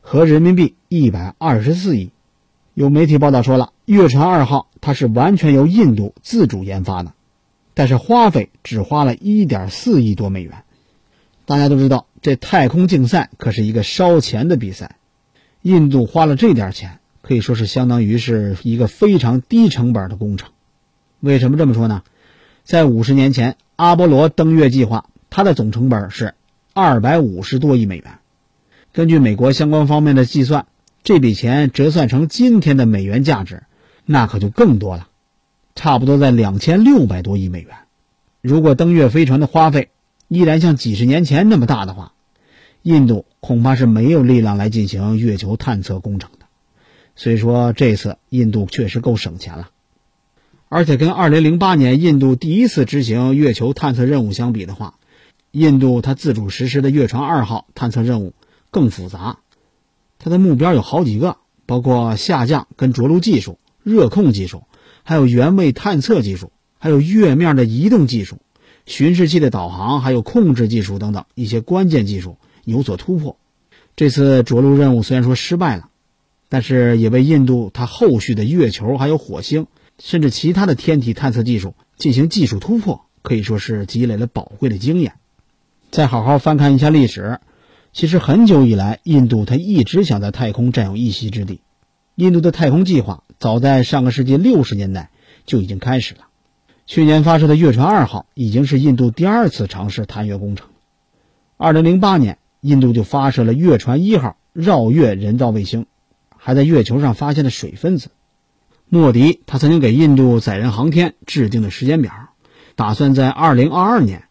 [0.01, 2.11] 合人民币一百二十四亿。
[2.73, 7.11] 有媒体报道说了，月船二号它是完全由印度自主研发的，
[7.73, 10.63] 但是花费只花了一点四亿多美元。
[11.45, 14.95] 大家都知道，这太空竞赛可是一个烧钱的比赛，
[15.61, 17.00] 印度花了这点钱。
[17.21, 20.49] 可以说是相当于是一个非常低成本的工程。
[21.19, 22.03] 为什么这么说呢？
[22.63, 26.33] 在五十年前，阿波罗登月计划它的总成本是
[26.73, 28.19] 二百五十多亿美元。
[28.93, 30.65] 根据美国相关方面的计算，
[31.03, 33.63] 这笔钱折算成今天的美元价值，
[34.05, 35.07] 那可就更多了，
[35.75, 37.75] 差不多在两千六百多亿美元。
[38.41, 39.89] 如果登月飞船的花费
[40.27, 42.13] 依然像几十年前那么大的话，
[42.81, 46.31] 印度恐怕是没有力量来进行月球探测工程。
[47.15, 49.69] 所以说，这次印度确实够省钱了，
[50.69, 54.95] 而且跟2008年印度第一次执行月球探测任务相比的话，
[55.51, 58.33] 印度它自主实施的月船二号探测任务
[58.71, 59.39] 更复杂，
[60.17, 64.63] 它的目标有好几个，包括下降跟着陆技术、热控技术，
[65.03, 68.37] 还有原位探测技术，还有月面的移动技术、
[68.85, 73.37] 巡视器的导航，还有控制技术等等一些关键技术有所突破。
[73.95, 75.89] 这次着陆任务虽然说失败了。
[76.51, 79.67] 但是也为印度它后续的月球、还有火星，
[79.99, 85.13] 甚至其他的天体探测技术进行技术突破，可以说是积累了宝贵的经验。
[85.91, 87.39] 再好好翻看一下历史，
[87.93, 91.61] 其实很久以来，印度它一直想在太空占有一席之地。
[92.15, 95.09] 印度的太空计划早在上个世纪六十年代
[95.45, 96.27] 就已经开始了。
[96.85, 100.67] 去年发射的月船二号已经是印度第二次尝试探月工程。
[101.55, 105.85] 二零零八年，印度就发射了月船一号绕月人造卫星，
[106.43, 108.09] 还在月球上发现了水分子。
[108.89, 112.11] 莫迪他曾经给印度载人航天制定了时间表，
[112.75, 114.23] 打算在二零二二年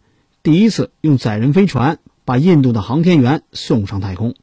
[0.42, 1.98] 第一次用载人飞船。
[2.22, 4.36] 把印度的航天员送上太空，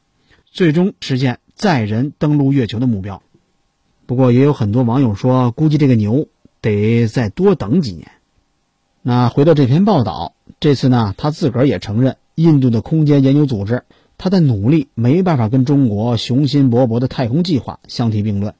[0.50, 3.22] 最终实现载人登陆月球的目标。
[4.04, 6.28] 不过，也有很多网友说，估计这个牛
[6.60, 8.10] 得再多等几年。
[9.00, 13.84] 那回到这篇报道，这次呢，他自个儿也承认，印度的空间研究组织
[14.18, 18.54] 他的努力没办法跟中国雄心勃勃的太空计划相提并论，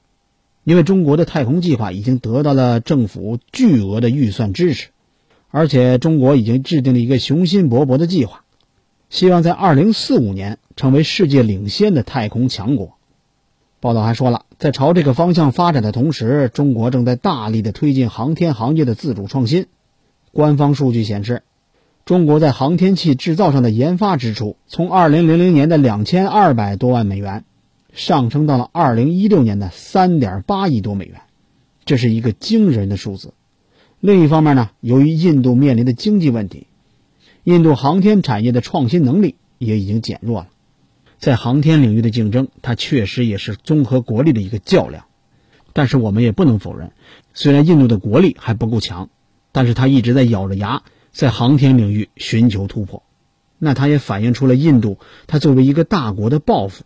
[0.63, 4.89] 因为中国的太空计划已经得到了政府巨额的预算支持，
[5.51, 8.43] 而且中国已经制定了一个雄心勃勃的计划。
[9.09, 12.93] 希望在二零四五年成为世界领先的太空强国。
[13.81, 19.65] 报道还说了，在朝这个方向发展的同时，中国正在大力的推进航天行业的自主创新。
[20.31, 21.41] 官方数据显示，
[22.09, 27.45] 中国在航天器制造上的研发支出从二零零零年的两千二百多万美元，
[27.93, 31.21] 上升到了二零一六年的三点八亿多美元，
[31.85, 33.35] 这是一个惊人的数字。
[33.99, 36.65] 另一方面呢，由于印度面临的经济问题。
[37.43, 40.47] 印度航天产业的创新能力也已经减弱了，
[41.19, 45.05] 在航天领域的竞争，它确实也是综合国力的一个较量。
[45.73, 46.91] 但是我们也不能否认，
[47.35, 49.11] 虽然印度的国力还不够强，
[49.51, 53.03] 但是它一直在咬着牙在航天领域寻求突破。
[53.57, 56.83] 那它也反映出了印度它作为一个大国的抱负，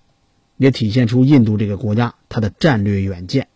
[0.57, 3.47] 也体现出印度这个国家它的战略远见。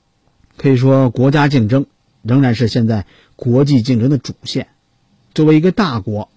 [0.57, 1.85] 可以说，国家竞争
[2.21, 4.67] 仍然是现在国际竞争的主线。
[5.33, 6.29] 作为一个大国。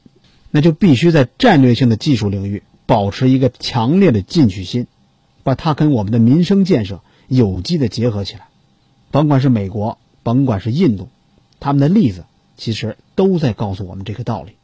[0.52, 4.88] 那就必须在战略性的技术领域保持一个强烈的进取心，
[5.44, 8.48] 把它跟我们的民生建设有机的结合起来。
[9.12, 11.08] 甭管是美国，甭管是印度，
[11.60, 12.24] 他们的例子
[12.60, 14.58] 其实都在告诉我们这个道理。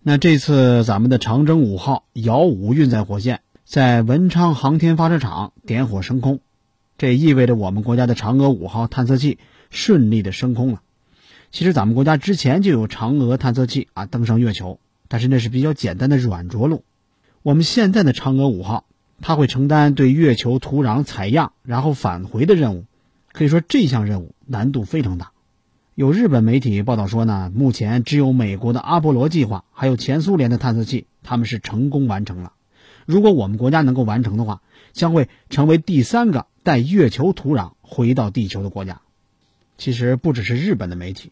[0.00, 6.40] 那这次咱们的长征五号遥五运载火箭在文昌航天发射场点火升空，
[6.98, 9.38] 这意味着我们国家的嫦娥五号探测器
[9.70, 10.82] 顺利的升空了。
[11.52, 14.78] 其实咱们国家之前就有嫦娥探测器啊登上月球。
[15.08, 16.84] 但是那是比较简单的软着陆，
[17.42, 18.86] 我们现在的嫦娥五号，
[19.20, 22.86] 它会承担对月球土壤采样然后返回的任务，
[23.30, 25.31] 可以说这项任务难度非常大。
[25.94, 32.54] 有日本媒体报道说呢，目前只有美国的阿波罗计划，还有前苏联的探测器，他们是成功完成了。
[33.04, 39.02] 如果我们国家能够完成的话，将会成为第三个带月球土壤回到地球的国家。
[39.76, 41.30] 其实不只是日本的媒体，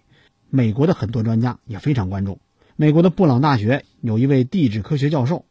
[0.51, 2.39] 美国的很多专家也非常关注。
[2.77, 5.47] 美国的布朗大学有一位地质科学教授，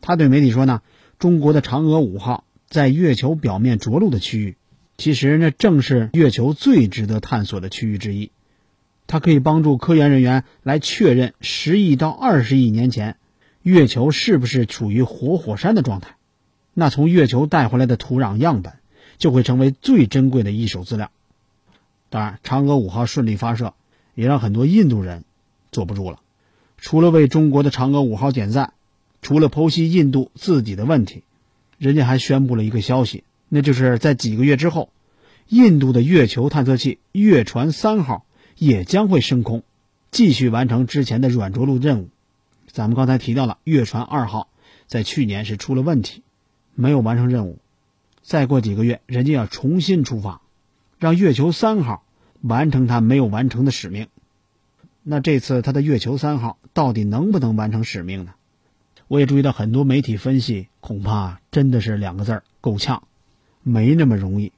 [0.00, 0.80] 他对媒体说呢
[1.20, 4.56] ：“中国的嫦娥五号在月球表面着陆的区域，
[4.96, 8.30] 其实那正是月球最值得探索的区域之一。
[9.06, 13.16] 它可以帮助科研人员来确认十亿到二十亿年前
[13.62, 16.16] 月球是不是处于活火山的状态。
[16.74, 18.74] 那从月球带回来的土壤样本
[19.18, 21.10] 就会成为最珍贵的一手资料。
[22.10, 23.74] 当然，嫦娥五号顺利发射，
[24.14, 25.24] 也让很多印度人
[25.72, 26.20] 坐不住了。”
[26.78, 28.74] 除了为中国的嫦娥五号点赞，
[29.22, 31.24] 除了剖析印度自己的问题，
[31.78, 34.90] 人家还宣布了一个消息，那就是在几个月之后，
[35.48, 38.26] 印度的月球探测器月船三号
[38.58, 39.62] 也将会升空，
[40.10, 42.08] 继续完成之前的软着陆任务。
[42.66, 44.48] 咱们刚才提到了月船二号
[44.86, 46.22] 在去年是出了问题，
[46.74, 47.58] 没有完成任务，
[48.22, 50.40] 再过几个月，人家要重新出发，
[50.98, 52.04] 让月球三号
[52.40, 54.08] 完成它没有完成的使命。
[55.02, 58.34] 那这次他的月球三号到底能不能完成使命呢？
[59.06, 63.04] 我也注意到很多媒体分析，恐怕真的是两个字儿够呛，
[63.62, 64.50] 没那么容易。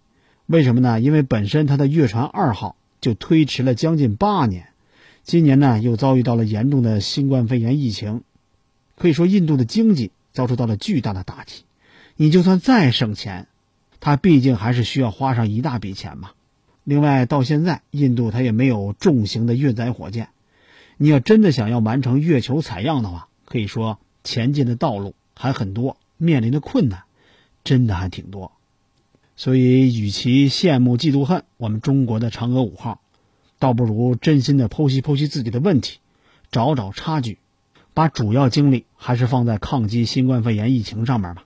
[0.46, 1.00] 为什么呢？
[1.00, 4.68] 因为本身他的月船二号就推迟了将近八年，
[5.22, 8.22] 今年呢又遭遇到了严重的新冠肺炎疫情，
[8.96, 11.64] 可以说印度的经济遭受到了巨大的打击。
[12.16, 13.46] 你就算再省钱，
[14.00, 16.30] 他毕竟还是需要花上一大笔钱嘛。
[16.84, 20.30] 另外，到现在印度它也没有重型的运载火箭。
[20.96, 27.02] 你要真的想要完成月球采样的话，可以说前进的道路还很多，面临的困难
[27.62, 28.52] 真的还挺多。
[29.38, 33.00] 所以，与其羡慕嫉妒恨我们中国的嫦娥五号，
[33.60, 36.00] 倒不如真心的剖析剖析自己的问题，
[36.50, 37.38] 找找差距，
[37.94, 41.44] 把主要精力还是放在抗击新冠肺炎疫情上面吧。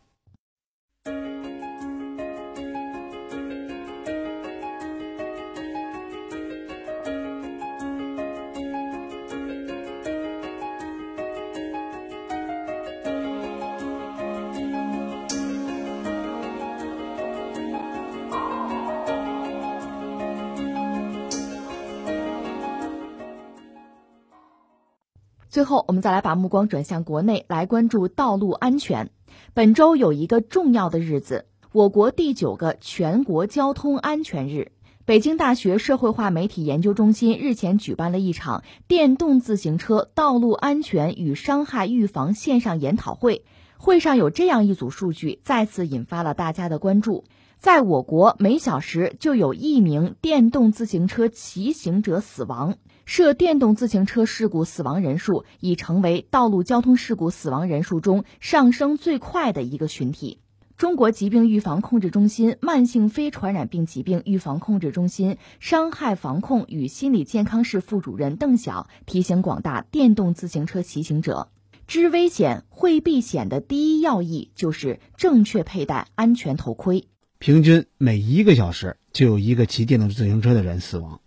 [25.53, 29.11] 最后，我们再来把目光转向国内，来关注道路安全。
[29.53, 34.73] 本周有一个重要的日子，我国第九个全国交通安全日。
[35.05, 43.45] 北京大学社会化媒体研究中心日前举办了一场电动自行车道路安全与伤害预防线上研讨会。
[43.77, 47.25] 会上有这样一组数据，再次引发了大家的关注。
[47.59, 52.77] 在我国，每小时就有一名电动自行车骑行者死亡，
[53.15, 60.39] 涉电动自行车事故死亡人数已成为道路交通事故死亡人数中上升最快的一个群体。
[60.79, 71.49] 中国疾病预防控制中心慢性非传染病疾病预防控制中心伤害防控与心理健康室副主任邓晓提醒广大电动自行车骑行者，
[71.87, 77.05] 知危险、会避险的第一要义就是正确佩戴安全头盔。
[77.39, 81.21] 平均每一个小时就有一个骑电动自行车的人死亡，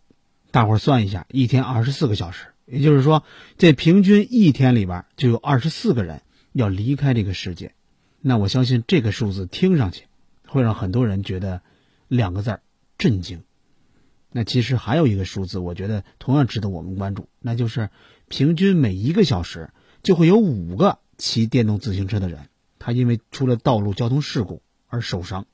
[0.56, 3.26] 大伙儿算一下，一天二十四个小时，也就是说，
[3.58, 6.22] 这平均一天里边就有二十四个人
[6.54, 7.74] 要离开这个世界。
[8.22, 10.06] 那我相信这个数字听上去
[10.48, 11.62] 会让很多人觉得
[12.08, 12.62] 两个字儿
[12.98, 13.44] 震惊。
[14.32, 17.90] 那其实还有一个数字，我觉得同样值得我们关注，那就是
[18.30, 19.72] 平均每一个小时
[20.04, 22.48] 就会有五个骑电动自行车的人，
[22.80, 25.48] 他因为出了道路交通事故而受伤。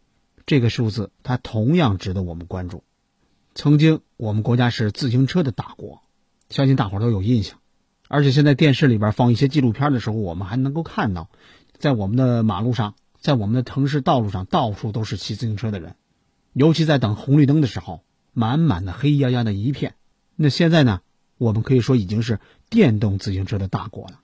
[0.45, 2.83] 这个数字它同样值得我们关注。
[3.53, 6.01] 曾经我们国家是自行车的大国，
[6.49, 7.59] 相信大伙儿都有印象。
[8.07, 11.29] 而且现在电视里边放一些纪录片的时候，我们还能够看到。
[11.77, 15.95] 在我们的马路上，在我们的城市道路上，到处都是骑自行车的人，
[16.53, 19.95] 尤其在等红绿灯的时候，满满的黑压压的一片。
[20.35, 21.01] 那现在呢，
[21.37, 22.39] 我们可以说已经是
[22.69, 24.19] 电动自行车的大国了。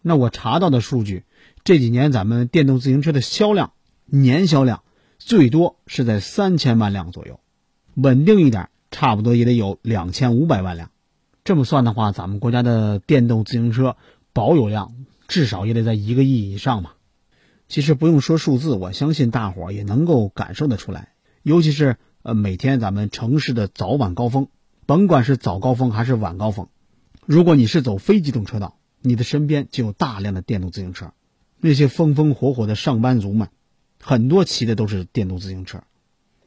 [0.00, 1.24] 那我查到的数据，
[1.64, 3.72] 这几年咱们电动自行车的销量
[4.06, 4.82] 年销量
[5.18, 7.40] 最多是在三千万辆左右，
[8.00, 10.90] 稳定一点，差不多也得有两千五百万辆。
[11.42, 13.96] 这么算的话，咱们国家的电动自行车
[14.32, 14.94] 保有量。
[15.26, 16.92] 至少也得在一个亿以上嘛。
[17.68, 21.12] 其实不用说数字，我相信大伙儿也能够感受得出来。
[21.42, 24.48] 尤其是呃，每天咱们城市的早晚高峰，
[24.86, 26.68] 甭管是早高峰还是晚高峰，
[27.26, 31.12] 如果你是走非机动车道，你的身边就有大量的电动自行车。
[31.60, 33.48] 那些风风火火的上班族们，
[34.02, 35.82] 很多骑的都是电动自行车。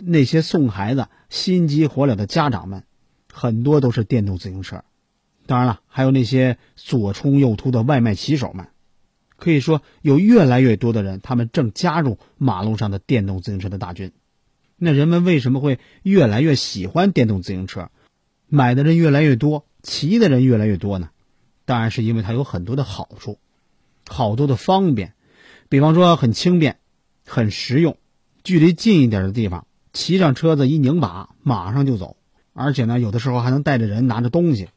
[0.03, 2.83] 那些送孩子心急火燎的家长们，
[3.31, 4.83] 很多都是电动自行车。
[5.45, 8.67] 当然了，还有那些左冲右突的外卖骑手们，
[9.37, 14.11] 可以说有越来越多的人，他们正加入马路上的电动自行车的大军。
[14.77, 17.89] 那人们为什么会越来越喜欢电动自行车，
[18.47, 21.09] 买的人越来越多，骑的人越来越多呢？
[21.65, 23.39] 当然是因为它有很多的好处，
[24.07, 25.13] 好多的方便。
[25.69, 26.79] 比方说很轻便、
[27.25, 27.97] 很实用，
[28.43, 32.17] 距离近一点的地方，骑上车子一拧把，马上就走。
[32.53, 34.69] 而且呢，有的时候还能带着人拿着东西。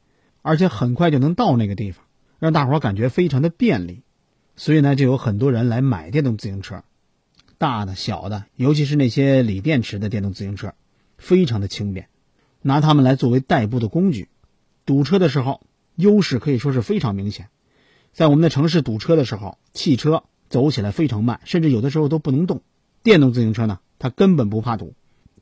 [0.46, 2.04] 而且很快就能到那个地方，
[2.38, 4.02] 让大伙感觉非常的便利，
[4.56, 6.84] 所以呢，就有很多人来买电动自行车，
[7.56, 10.74] 大的、小的，尤其是那些锂电池的电动自行车，
[11.16, 12.08] 非常的轻便，
[12.60, 14.28] 拿它们来作为代步的工具。
[14.84, 15.62] 堵车的时候，
[15.94, 17.48] 优势可以说是非常明显。
[18.12, 22.60] 在我们的城市堵车的时候，汽车走起来非常慢，甚至有的时候都不能动。
[23.02, 24.92] 电动自行车呢，它根本不怕堵，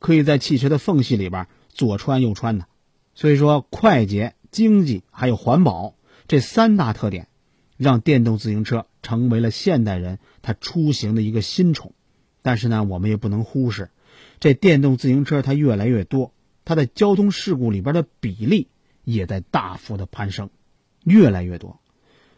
[0.03, 2.66] 可以在汽车的缝隙里边左穿右穿的，
[3.14, 4.34] 所以说快捷。
[4.50, 5.94] 经济还有环保
[6.28, 7.28] 这三大特点，
[7.78, 11.94] 让电动自行车成为了现代人他出行的一个新宠。
[12.42, 13.88] 但是呢，我们也不能忽视，
[14.40, 16.34] 这电动自行车它越来越多，
[16.66, 18.68] 它的交通事故里边的比例
[19.05, 20.50] 也在大幅的攀升，
[21.03, 21.80] 越来越多。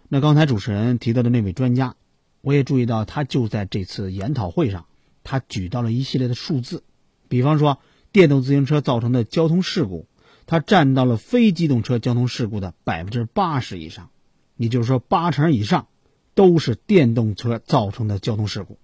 [0.09, 1.97] 那刚才主持人提到的那位专家，
[2.43, 4.87] 我也注意到他就在这次研讨会上，
[5.25, 6.85] 他举到了一系列的数字，
[7.29, 7.79] 比方说
[8.13, 10.07] 电动自行车造成的交通事故。
[10.47, 14.11] 它占到了非机动车交通事故的百分之八十以上，
[14.59, 15.87] 也就是说八成以上
[16.35, 18.77] 都是电动车造成的交通事故，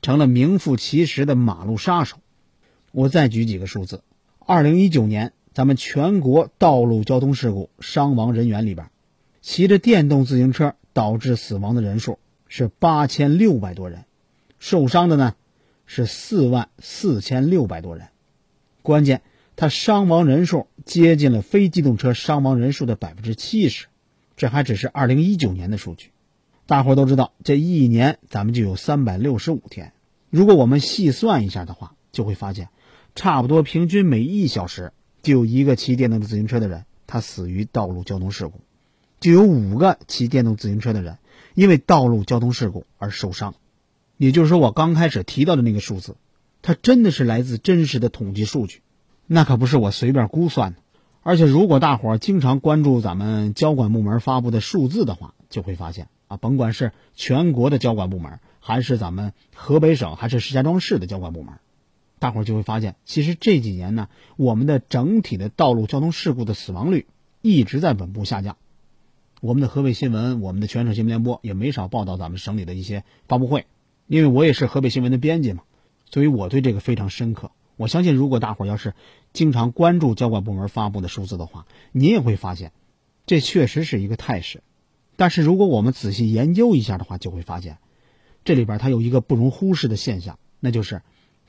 [0.00, 2.16] 成了名副其实的马路杀手。
[2.92, 4.02] 我再举几个数字：
[4.38, 8.88] 二零一九年，咱们全国道路交通事故伤亡人员里边，
[9.42, 12.18] 骑着电动自行车导致死亡的人数
[12.48, 14.06] 是八千六百多人，
[14.58, 15.34] 受伤的呢
[15.86, 18.08] 是四万四千六百多人。
[18.82, 19.22] 关键。
[19.54, 23.86] 它伤亡人数接近了非机动车伤亡人数的百分之七十，
[24.34, 26.10] 这还只是二零一九年的数据。
[26.66, 29.92] 大伙都知道，这一年咱们就有三百六十五天，
[30.30, 32.70] 如果我们细算一下的话，就会发现，
[33.14, 38.58] 差不多平均每一小时就有一个骑电动自行车的人他死于道路交通事故，
[39.20, 41.18] 就有五个骑电动自行车的人
[41.54, 43.54] 因为道路交通事故而受伤。
[44.22, 46.14] 也就是说，我刚开始提到的那个数字，
[46.62, 48.80] 它真的是来自真实的统计数据。
[49.26, 50.78] 那可不是我随便估算的，
[51.24, 61.54] 而且，如果大伙儿经常关注咱们交管部门发布的数字的话，就会发现啊，甭管是全国的交管部门，还是咱们河北省，还是石家庄市的交管部门，
[62.20, 64.06] 大伙儿就会发现，其实这几年呢，
[64.36, 67.06] 我们的整体的道路交通事故的死亡率
[67.40, 68.56] 一直在稳步下降。
[69.40, 73.66] 我们的河北新闻，我们的全省新闻联播也没少报道咱们省里的一些发布会，
[74.12, 75.62] 因为我也是河北新闻的编辑嘛，
[76.10, 77.50] 所以我对这个非常深刻。
[77.78, 78.92] 我相信，如果大伙儿要是
[79.32, 82.72] 经常关注交管部门发布的数字的话，你也会发现，
[83.24, 84.62] 这确实是一个态势。
[85.16, 87.78] 但是，如果我们仔细研究一下的话，就会发现，
[88.44, 91.00] 这里边它有一个不容忽视的现象，那就是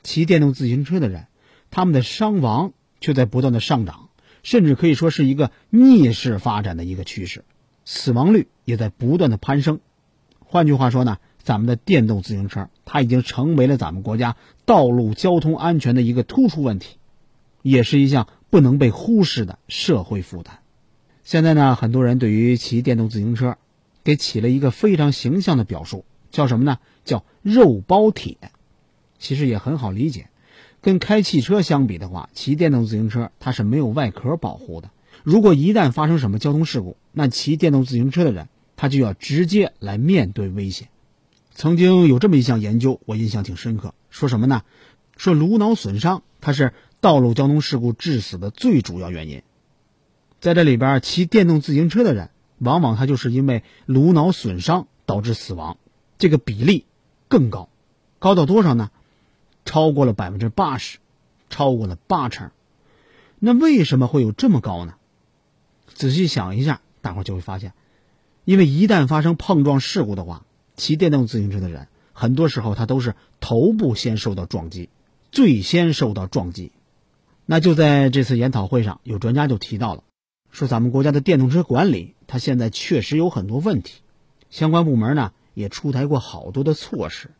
[0.02, 1.26] 骑电动自行车的人，
[1.70, 4.08] 他们的伤亡却在不断的上涨，
[4.42, 7.44] 甚至可以说是一个逆势发展的一个趋势，
[7.84, 9.80] 死亡率也在不断的攀升。
[10.38, 11.18] 换句话说呢？
[11.44, 16.96] 咱们的电动自行车，它已经成为了咱们国家道路交通安全的一个突出问题，
[17.62, 20.58] 也是一项不能被忽视的社会负担。
[21.22, 23.56] 现在呢，很多人对于骑电动自行车，
[24.02, 26.78] 给起了一个非常形象的表述，叫什么呢？
[27.04, 28.36] 叫“肉包铁”。
[29.18, 30.28] 其实也很好理解，
[30.80, 34.90] 跟开汽车相比的话，骑电动自行车它是没有外壳保护的。
[35.22, 40.88] 如果一旦发生什么交通事故，那骑电动自行车的人，他就要直接来面对危险。
[41.54, 43.94] 曾经有这么一项研究，我印象挺深刻。
[44.10, 44.62] 说什么呢？
[45.16, 49.44] 说颅脑损伤，它是道路交通事故致死的最主要原因。
[50.40, 55.78] 在这里边，骑电动自行车的人，往往他就是因为颅脑损伤导致死亡，
[56.18, 56.86] 这个比例
[57.28, 57.68] 更高，
[58.18, 58.90] 高到多少呢？
[59.64, 60.98] 超过了百分之八十，
[61.50, 62.50] 超过了八成。
[63.38, 64.96] 那为什么会有这么高呢？
[65.86, 67.74] 仔细想一下，大伙就会发现，
[68.44, 70.44] 因为一旦发生碰撞事故的话。
[70.76, 74.88] 骑电动自行车的人，很多时候他都是头部先受到撞击，
[75.30, 76.72] 最先受到撞击。
[77.46, 80.02] 那就在这次研讨会上，有专家就提到了，
[80.50, 84.00] 说咱们国家的电动车管理，它现在确实有很多问题，
[84.50, 87.30] 相关部门呢也出台过好多的措施，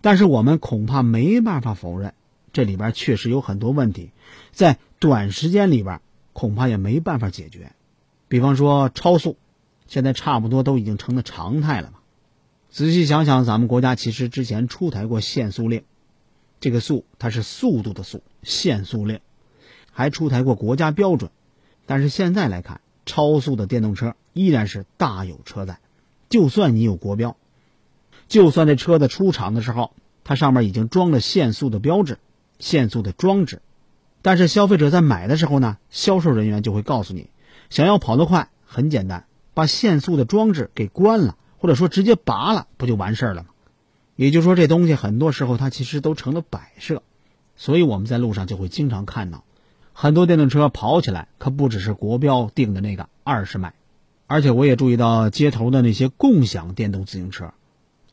[0.00, 2.12] 但是我们恐怕没办法否认，
[2.52, 4.10] 这里边确实有很多问题，
[4.52, 6.00] 在短时间里边
[6.32, 7.72] 恐怕也没办法解决。
[8.28, 9.36] 比方说超速，
[9.86, 11.97] 现在差不多都已经成了常态了嘛。
[12.70, 15.84] 仔细想想，咱们国家其实之前出台过限速令，
[16.60, 19.20] 这个“速”它是速度的“速”，限速令，
[19.90, 21.30] 还出台过国家标准。
[21.86, 25.78] 但是现在来看，超速的电动车依然是大有车在。
[26.28, 27.38] 就算你有国标，
[28.28, 32.18] 就算这车子出厂的时候，它上面已经装了限速的标志、
[32.58, 33.62] 限速的装置，
[34.20, 37.30] 但是消费者在买的时候呢，销售人员就会告诉你，
[37.70, 41.38] 想要跑得快，很简单，把限速的装置给关了。
[41.58, 43.48] 或者说直接拔了不就完事儿了吗？
[44.16, 47.02] 也就是说，这东西很多时候它其实都成了摆设，
[47.54, 49.44] 所以我们在路上就会经常看到，
[49.92, 53.74] 很多电动车跑起来可不只是国标定的那个二十迈，
[54.26, 57.52] 而且我也注意到街头的那些共享电动自行车，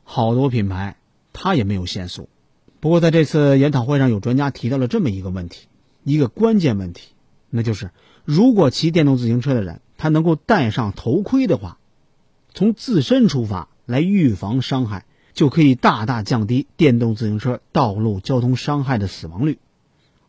[0.03, 0.97] 好多品牌
[1.33, 2.29] 它也没有限速。
[2.79, 5.67] 不过在这次研讨会上，有专家提到了这么一个问题，
[6.03, 7.13] 一个关键问题，
[7.49, 7.89] 那就是
[8.25, 11.79] 如果骑电动自行车的人他能够戴上头盔的话。
[12.55, 15.03] 从自身出发来预防伤害，
[15.33, 19.59] 就可以大大降低电动自行车道路交通伤害的死亡率。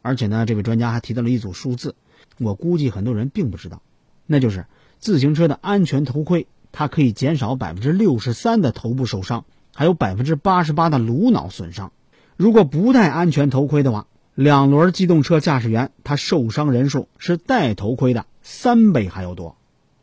[0.03, 1.95] 而且呢，这位专家还提到了一组数字，
[2.39, 3.81] 我估计很多人并不知道，
[4.27, 4.67] 那就是
[4.99, 11.93] 自行车的安全头盔，它可以减少百分之六十三的头部受伤，还有百分之八十八的颅脑损伤。
[12.37, 19.57] 如果不戴安全头盔的话，两轮机动车驾驶员他受伤人数是戴头盔的三倍还要多。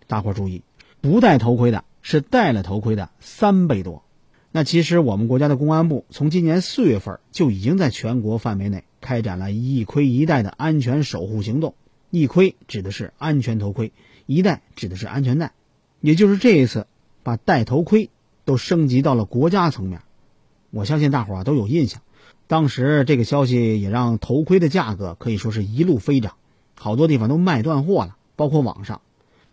[0.07, 0.63] 大伙注意，
[1.01, 1.83] 不戴头盔的。
[2.03, 4.03] 是戴了头盔的三倍多。
[4.51, 11.73] 那其实我们国家的公安部从今年四月份就已经在全国范围内开展了一盔一戴的安全守护行动。
[12.11, 13.91] 一盔指的是安全头盔，
[14.27, 15.53] 一戴指的是安全带。
[16.01, 16.85] 也就是这一次
[17.23, 18.11] 把戴头盔
[18.45, 20.01] 都升级到了国家层面。
[20.69, 22.03] 我相信大伙儿都有印象，
[22.45, 26.35] 当时这个消息也让头盔的价格可以说是一路飞涨，
[26.75, 29.01] 好多地方都卖断货了，包括网上。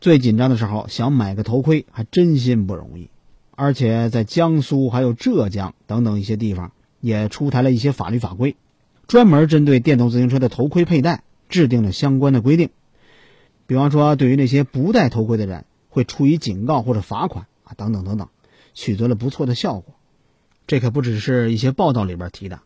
[0.01, 3.11] 最紧张的时候，想买个头盔还真心不容易，
[3.51, 8.57] 而且在江苏还有浙江等等一些地方也出台了一些法律法规，
[9.07, 12.70] 专门针对电动自行车的头盔佩戴制定了相关的规定。
[13.66, 18.28] 比方说，对于那些不戴头盔的人，会处以警告或者罚款啊，等等等等，
[18.72, 19.94] 取得了不错的效果。
[20.66, 22.61] 这可不只是一些报道里边提的，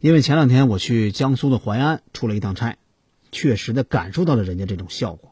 [0.00, 2.76] 因为前两天我去江苏的淮安出了一趟差，
[3.30, 5.30] 确实的感受到了人家这种效果。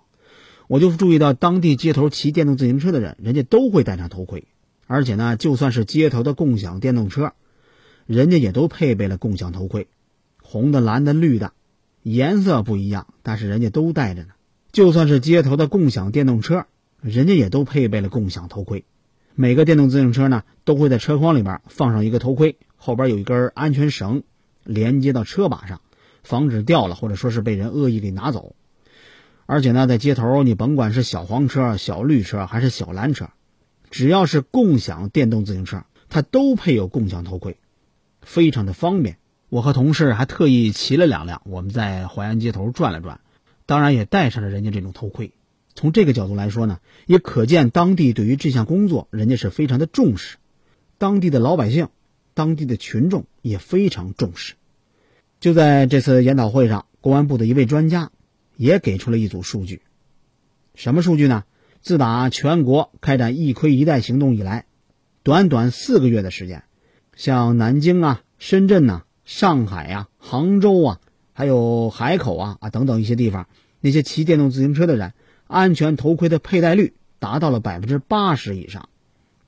[0.66, 4.46] 我就注意到，当地街头骑电动自行车的人，人家都会戴上头盔，
[4.86, 7.32] 而且呢，就算是街头的共享电动车，
[8.06, 9.88] 人家也都配备了共享头盔，
[10.42, 11.52] 红的、蓝的、绿的，
[12.02, 14.28] 颜色不一样，但是人家都戴着呢。
[14.72, 16.66] 就算是街头的共享电动车，
[17.00, 18.84] 人家也都配备了共享头盔。
[19.34, 24.22] 每个电动自行车呢，都会在车筐里边放上一个头盔，后边有一根安全绳
[24.64, 25.80] 连接到车把上，
[26.22, 28.56] 防止掉了或者说是被人恶意给拿走。
[29.46, 33.28] 而且呢，在街头，你甭管是小黄车、小绿车还是小蓝车，
[33.90, 37.58] 只要是共享电动自行车，它都配有共享头盔，
[38.22, 39.18] 非常的方便。
[39.50, 43.20] 我和同事还特意骑了两辆，我们在淮安街头转了转，
[43.66, 45.32] 当然也戴上了人家这种头盔。
[45.74, 50.38] 从这个角度来说呢，也可见当地对于这项工作人家是非常的重视，
[50.98, 51.88] 当地的老百姓、
[52.32, 54.54] 当地的群众也非常重视。
[55.38, 58.10] 就在这次研讨会上，公安部的一位专家。
[58.56, 59.82] 也给出了一组数据，
[60.74, 61.44] 什么数据呢？
[61.80, 64.64] 自打全国开展“一盔一带”行动以来，
[65.22, 66.62] 短短四个月的时间，
[67.14, 71.00] 像南京啊、深圳呐、上海呀、杭州啊，
[71.34, 73.48] 还有海口啊啊等等一些地方，
[73.80, 75.12] 那些骑电动自行车的人，
[75.46, 78.88] 安全头盔的佩戴率达到了百分之八十以上。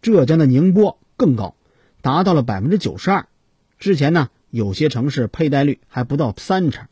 [0.03, 1.57] 浙江的宁波更高，
[2.03, 3.29] 达到了百分之九十二。
[3.79, 6.87] 之前呢，有些城市佩戴率还不到三成。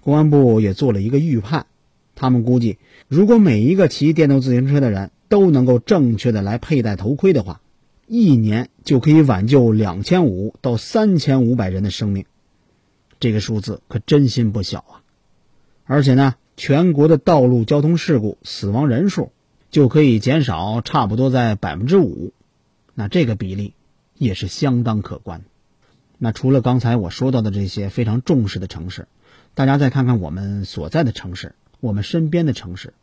[0.00, 1.66] 公安部也做了一个预判，
[2.14, 2.78] 他们估计，
[3.08, 7.60] 如果每一个骑电动自行车的人都能够正确的来佩戴头盔的话，
[8.06, 12.24] 一年就可以挽救两千五到三千五百人的生命，
[13.20, 15.02] 这个数字可真心不小啊！
[15.84, 19.32] 而且呢，全国的道路交通事故死亡人数
[19.70, 22.32] 就可以减少差不多在百分之五，
[22.94, 23.74] 那这个比例
[24.16, 25.42] 也是相当可观。
[26.16, 29.06] 那除了刚才我说到的这些非常重视的城市。
[29.54, 32.94] 大家再看看我们所在的城市，我们身边的城市，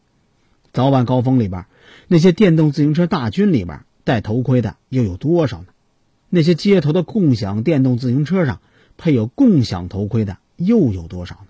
[0.74, 1.66] 早晚高峰里边，
[2.08, 5.68] 那些电动自行车大军里边戴头盔的又有多少呢？
[6.30, 8.60] 那些街头的共享电动自行车上
[8.98, 11.48] 配有共享头盔的又有多少呢？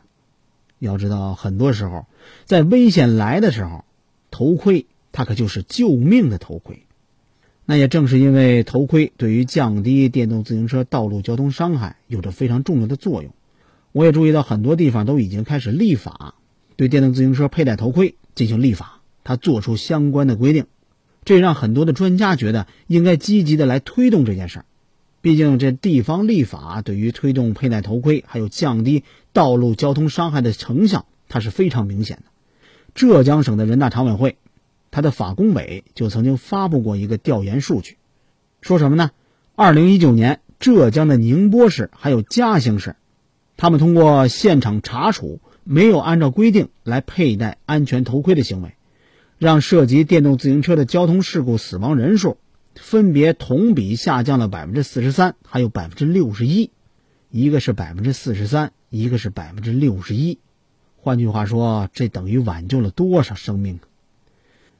[0.79, 2.05] 要知道，很多时候
[2.43, 3.85] 在危险来的时候，
[4.31, 6.83] 头盔它可就是救命的头盔。
[7.65, 13.33] 那也正是因为头盔对于降低电动自行车道路交通伤害有着非常重要的作用。
[13.95, 16.35] 我也注意到很多地方都已经开始立法，
[16.75, 20.65] 对电动自行车佩戴头盔进行立法，他做出相关的规定，
[21.23, 24.65] 这让很多的专家觉得应该积极的来推动这件事儿。
[25.21, 32.23] 毕竟这地方立法对于推动佩戴头盔还有降低道路交通伤害的成效，它是非常明显的。
[32.95, 34.35] 浙江省的人大常委会，
[34.91, 37.95] 它的法工委就曾经发布过一个调研数据，
[38.59, 39.11] 说什么呢？
[39.55, 42.97] 二零一九年，浙江的宁波市还有嘉兴市。
[43.57, 48.73] 他们通过现场查处没有按照规定来佩戴安全头盔的行为，
[49.37, 52.37] 让涉及电动自行车的交通事故死亡人数
[52.75, 56.71] 分别同比下降了百分之四十三，还有百分之六十一，
[57.29, 60.39] 一个是百分之四十三，一个是百分之六十一。
[60.97, 63.79] 换句话说，这等于挽救了多少生命？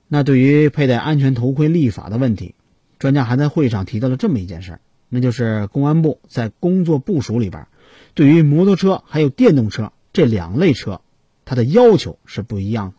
[0.08, 2.56] 那对于佩戴安全头盔立法的问题，
[3.00, 7.68] 专家还在会上提到了这么一件事，那就是公安部在工作部署里边。
[8.16, 11.02] 对于摩托车还有电动车这两类车，
[11.44, 12.94] 它的要求是不一样的。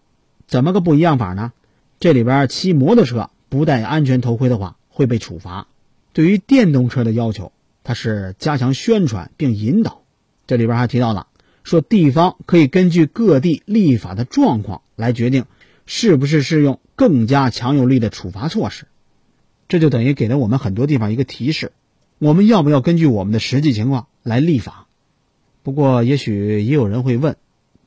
[0.47, 1.53] 怎么个不一样法呢？
[1.99, 5.67] 这里边骑摩托车不戴安全头盔的话会被处罚。
[6.13, 7.53] 对于电动车的要求，
[7.83, 10.03] 它是加强宣传并引导。
[10.47, 11.29] 这里边还提到了，
[11.65, 15.47] 说地方可以根据各地立法的状况来决定
[15.87, 18.85] 是不是适用更加强有力的处罚措施。
[19.67, 21.73] 这就等于给了我们很多地方一个提示：
[22.19, 24.86] 我们要不要根据我们的实际情况来立法？
[25.67, 27.35] 不过，也许也有人会问：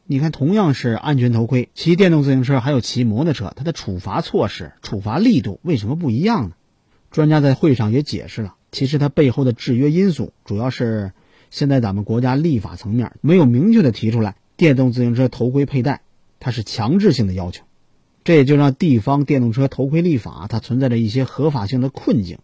[0.06, 6.56] 你看，同样是安全头盔，骑电动自行车还有骑摩托车，它的处罚措施、处罚力度为什么不一样呢？
[7.10, 11.14] 专家在会上也解释了，其实它背后的制约因素主要是
[11.52, 16.02] 现在咱们国家立法层面没有明确的提出来，电动自行车头盔佩戴
[16.42, 17.64] 它是强制性的要求，
[18.26, 22.40] 这也就让地方电动车头盔立法它存在着一些合法性的困境，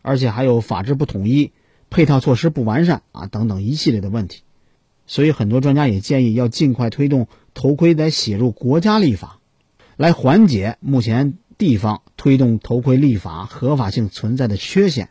[0.00, 1.52] 而且还有法制不统一、
[1.90, 4.40] 配套措施不完善啊等等一系列的问题。
[5.12, 9.40] 所以，很多专家也建议要尽快推动头盔来写入国家立法，
[9.96, 15.08] 来缓解目前地方推动头盔立法合法性存在的缺陷。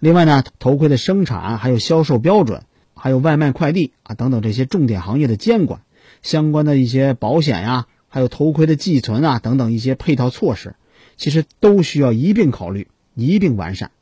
[0.00, 5.80] 另外呢，头盔的生产、还有销售标准、还有外卖快递啊等等这些重点行业的监管，
[6.20, 10.74] 相关的一些保险呀，还有头盔的寄存啊等等一些配套措施，
[11.16, 13.92] 其实都需要一并考虑、一并完善。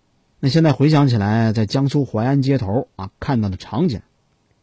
[0.41, 4.01] 那现在回想起来，在江苏淮安街头啊看到的场景。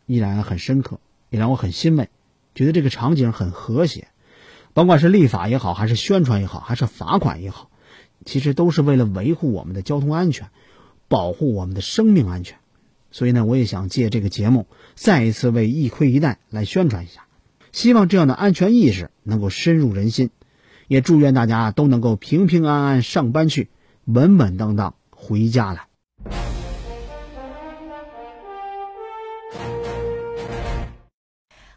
[0.06, 0.99] 依然很深刻，
[1.30, 2.10] 也让我很欣慰，
[2.56, 4.08] 觉得这个场景很和谐。
[4.74, 7.70] 甭管是立法也好，还是宣传也好，还是罚款也好，
[8.26, 10.49] 其实都是为了维护我们的交通安全，
[11.08, 12.58] 保护我们的生命安全。
[13.12, 17.26] 所以呢，我也想借这个节目，再一次为“一盔一带”来宣传一下。
[17.72, 20.32] 希望这样的安全意识能够深入人心，
[20.88, 23.70] 也祝愿大家都能够平平安安上班去，
[24.06, 25.88] 稳稳当当回家来。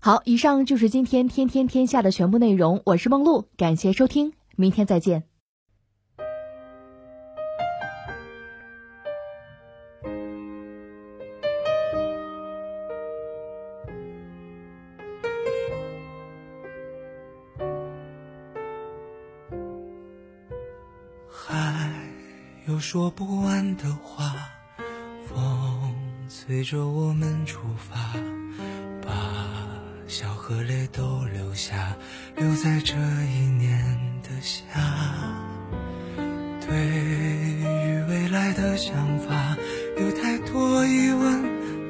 [0.07, 2.80] 好，以上就是今天天天天下的全部内容。
[2.84, 5.24] 我是梦露，感谢收听，明天再见。
[21.28, 21.90] 还
[22.68, 24.36] 有说不完的话，
[25.26, 25.92] 风
[26.28, 27.96] 随着我们出发。
[30.18, 31.94] 笑和泪都留下，
[32.36, 33.78] 留在这一年
[34.22, 34.62] 的夏。
[36.66, 39.54] 对于未来的想法，
[39.98, 41.42] 有太多疑问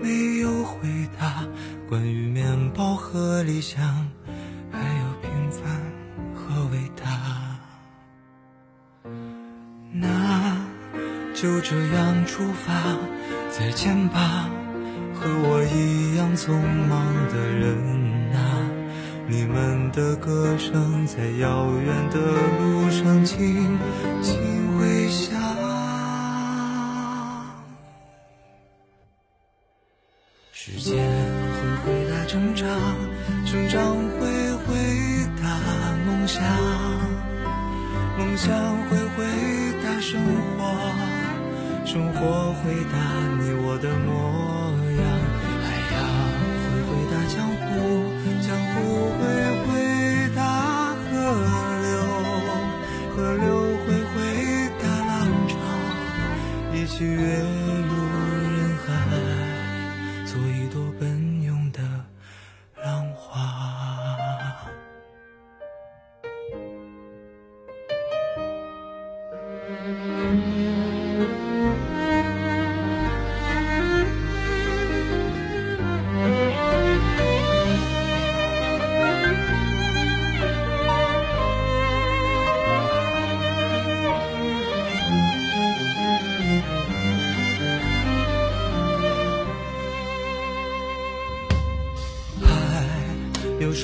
[0.03, 1.45] 没有回答。
[1.89, 4.06] 关于面包和理想，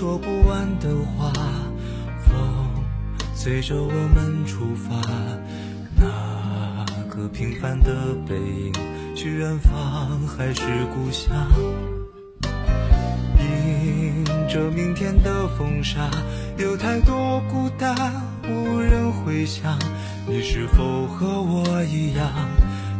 [0.03, 1.33] 说不完的话，
[2.27, 2.35] 风
[3.37, 5.01] 随着我们出发，
[5.95, 8.73] 那个平凡的背影，
[9.15, 11.33] 去远方还是故乡？
[13.39, 16.11] 迎着明天的风沙，
[16.59, 17.95] 有太多孤单
[18.43, 19.79] 无人回响。
[20.27, 22.29] 你是否和我一样，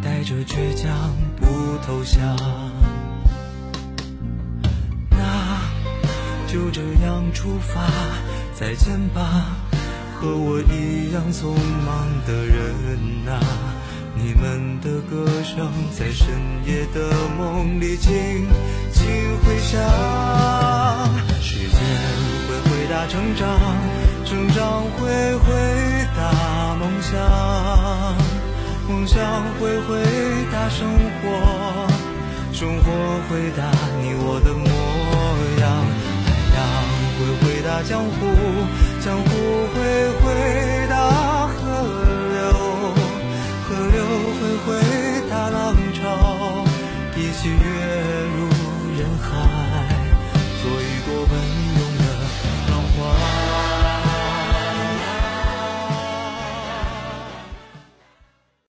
[0.01, 0.97] 带着倔强
[1.35, 1.47] 不
[1.85, 2.62] 投降？
[6.53, 7.81] 就这样出发，
[8.55, 9.57] 再见吧，
[10.15, 13.41] 和我一样匆忙的人啊！
[14.15, 16.29] 你们的歌声在深
[16.67, 18.13] 夜的梦里轻
[18.93, 19.03] 轻
[19.43, 19.81] 回响。
[21.41, 21.81] 时间
[22.47, 23.49] 会回答成长，
[24.27, 25.49] 成长会回
[26.15, 27.19] 答梦想，
[28.91, 29.19] 梦想
[29.59, 30.05] 会回
[30.53, 30.87] 答生
[31.23, 31.89] 活，
[32.53, 32.93] 生活
[33.31, 33.73] 回答
[34.03, 34.92] 你我的模样。
[37.23, 38.27] 会回答江湖
[39.01, 39.27] 江湖
[39.75, 41.32] 会回答。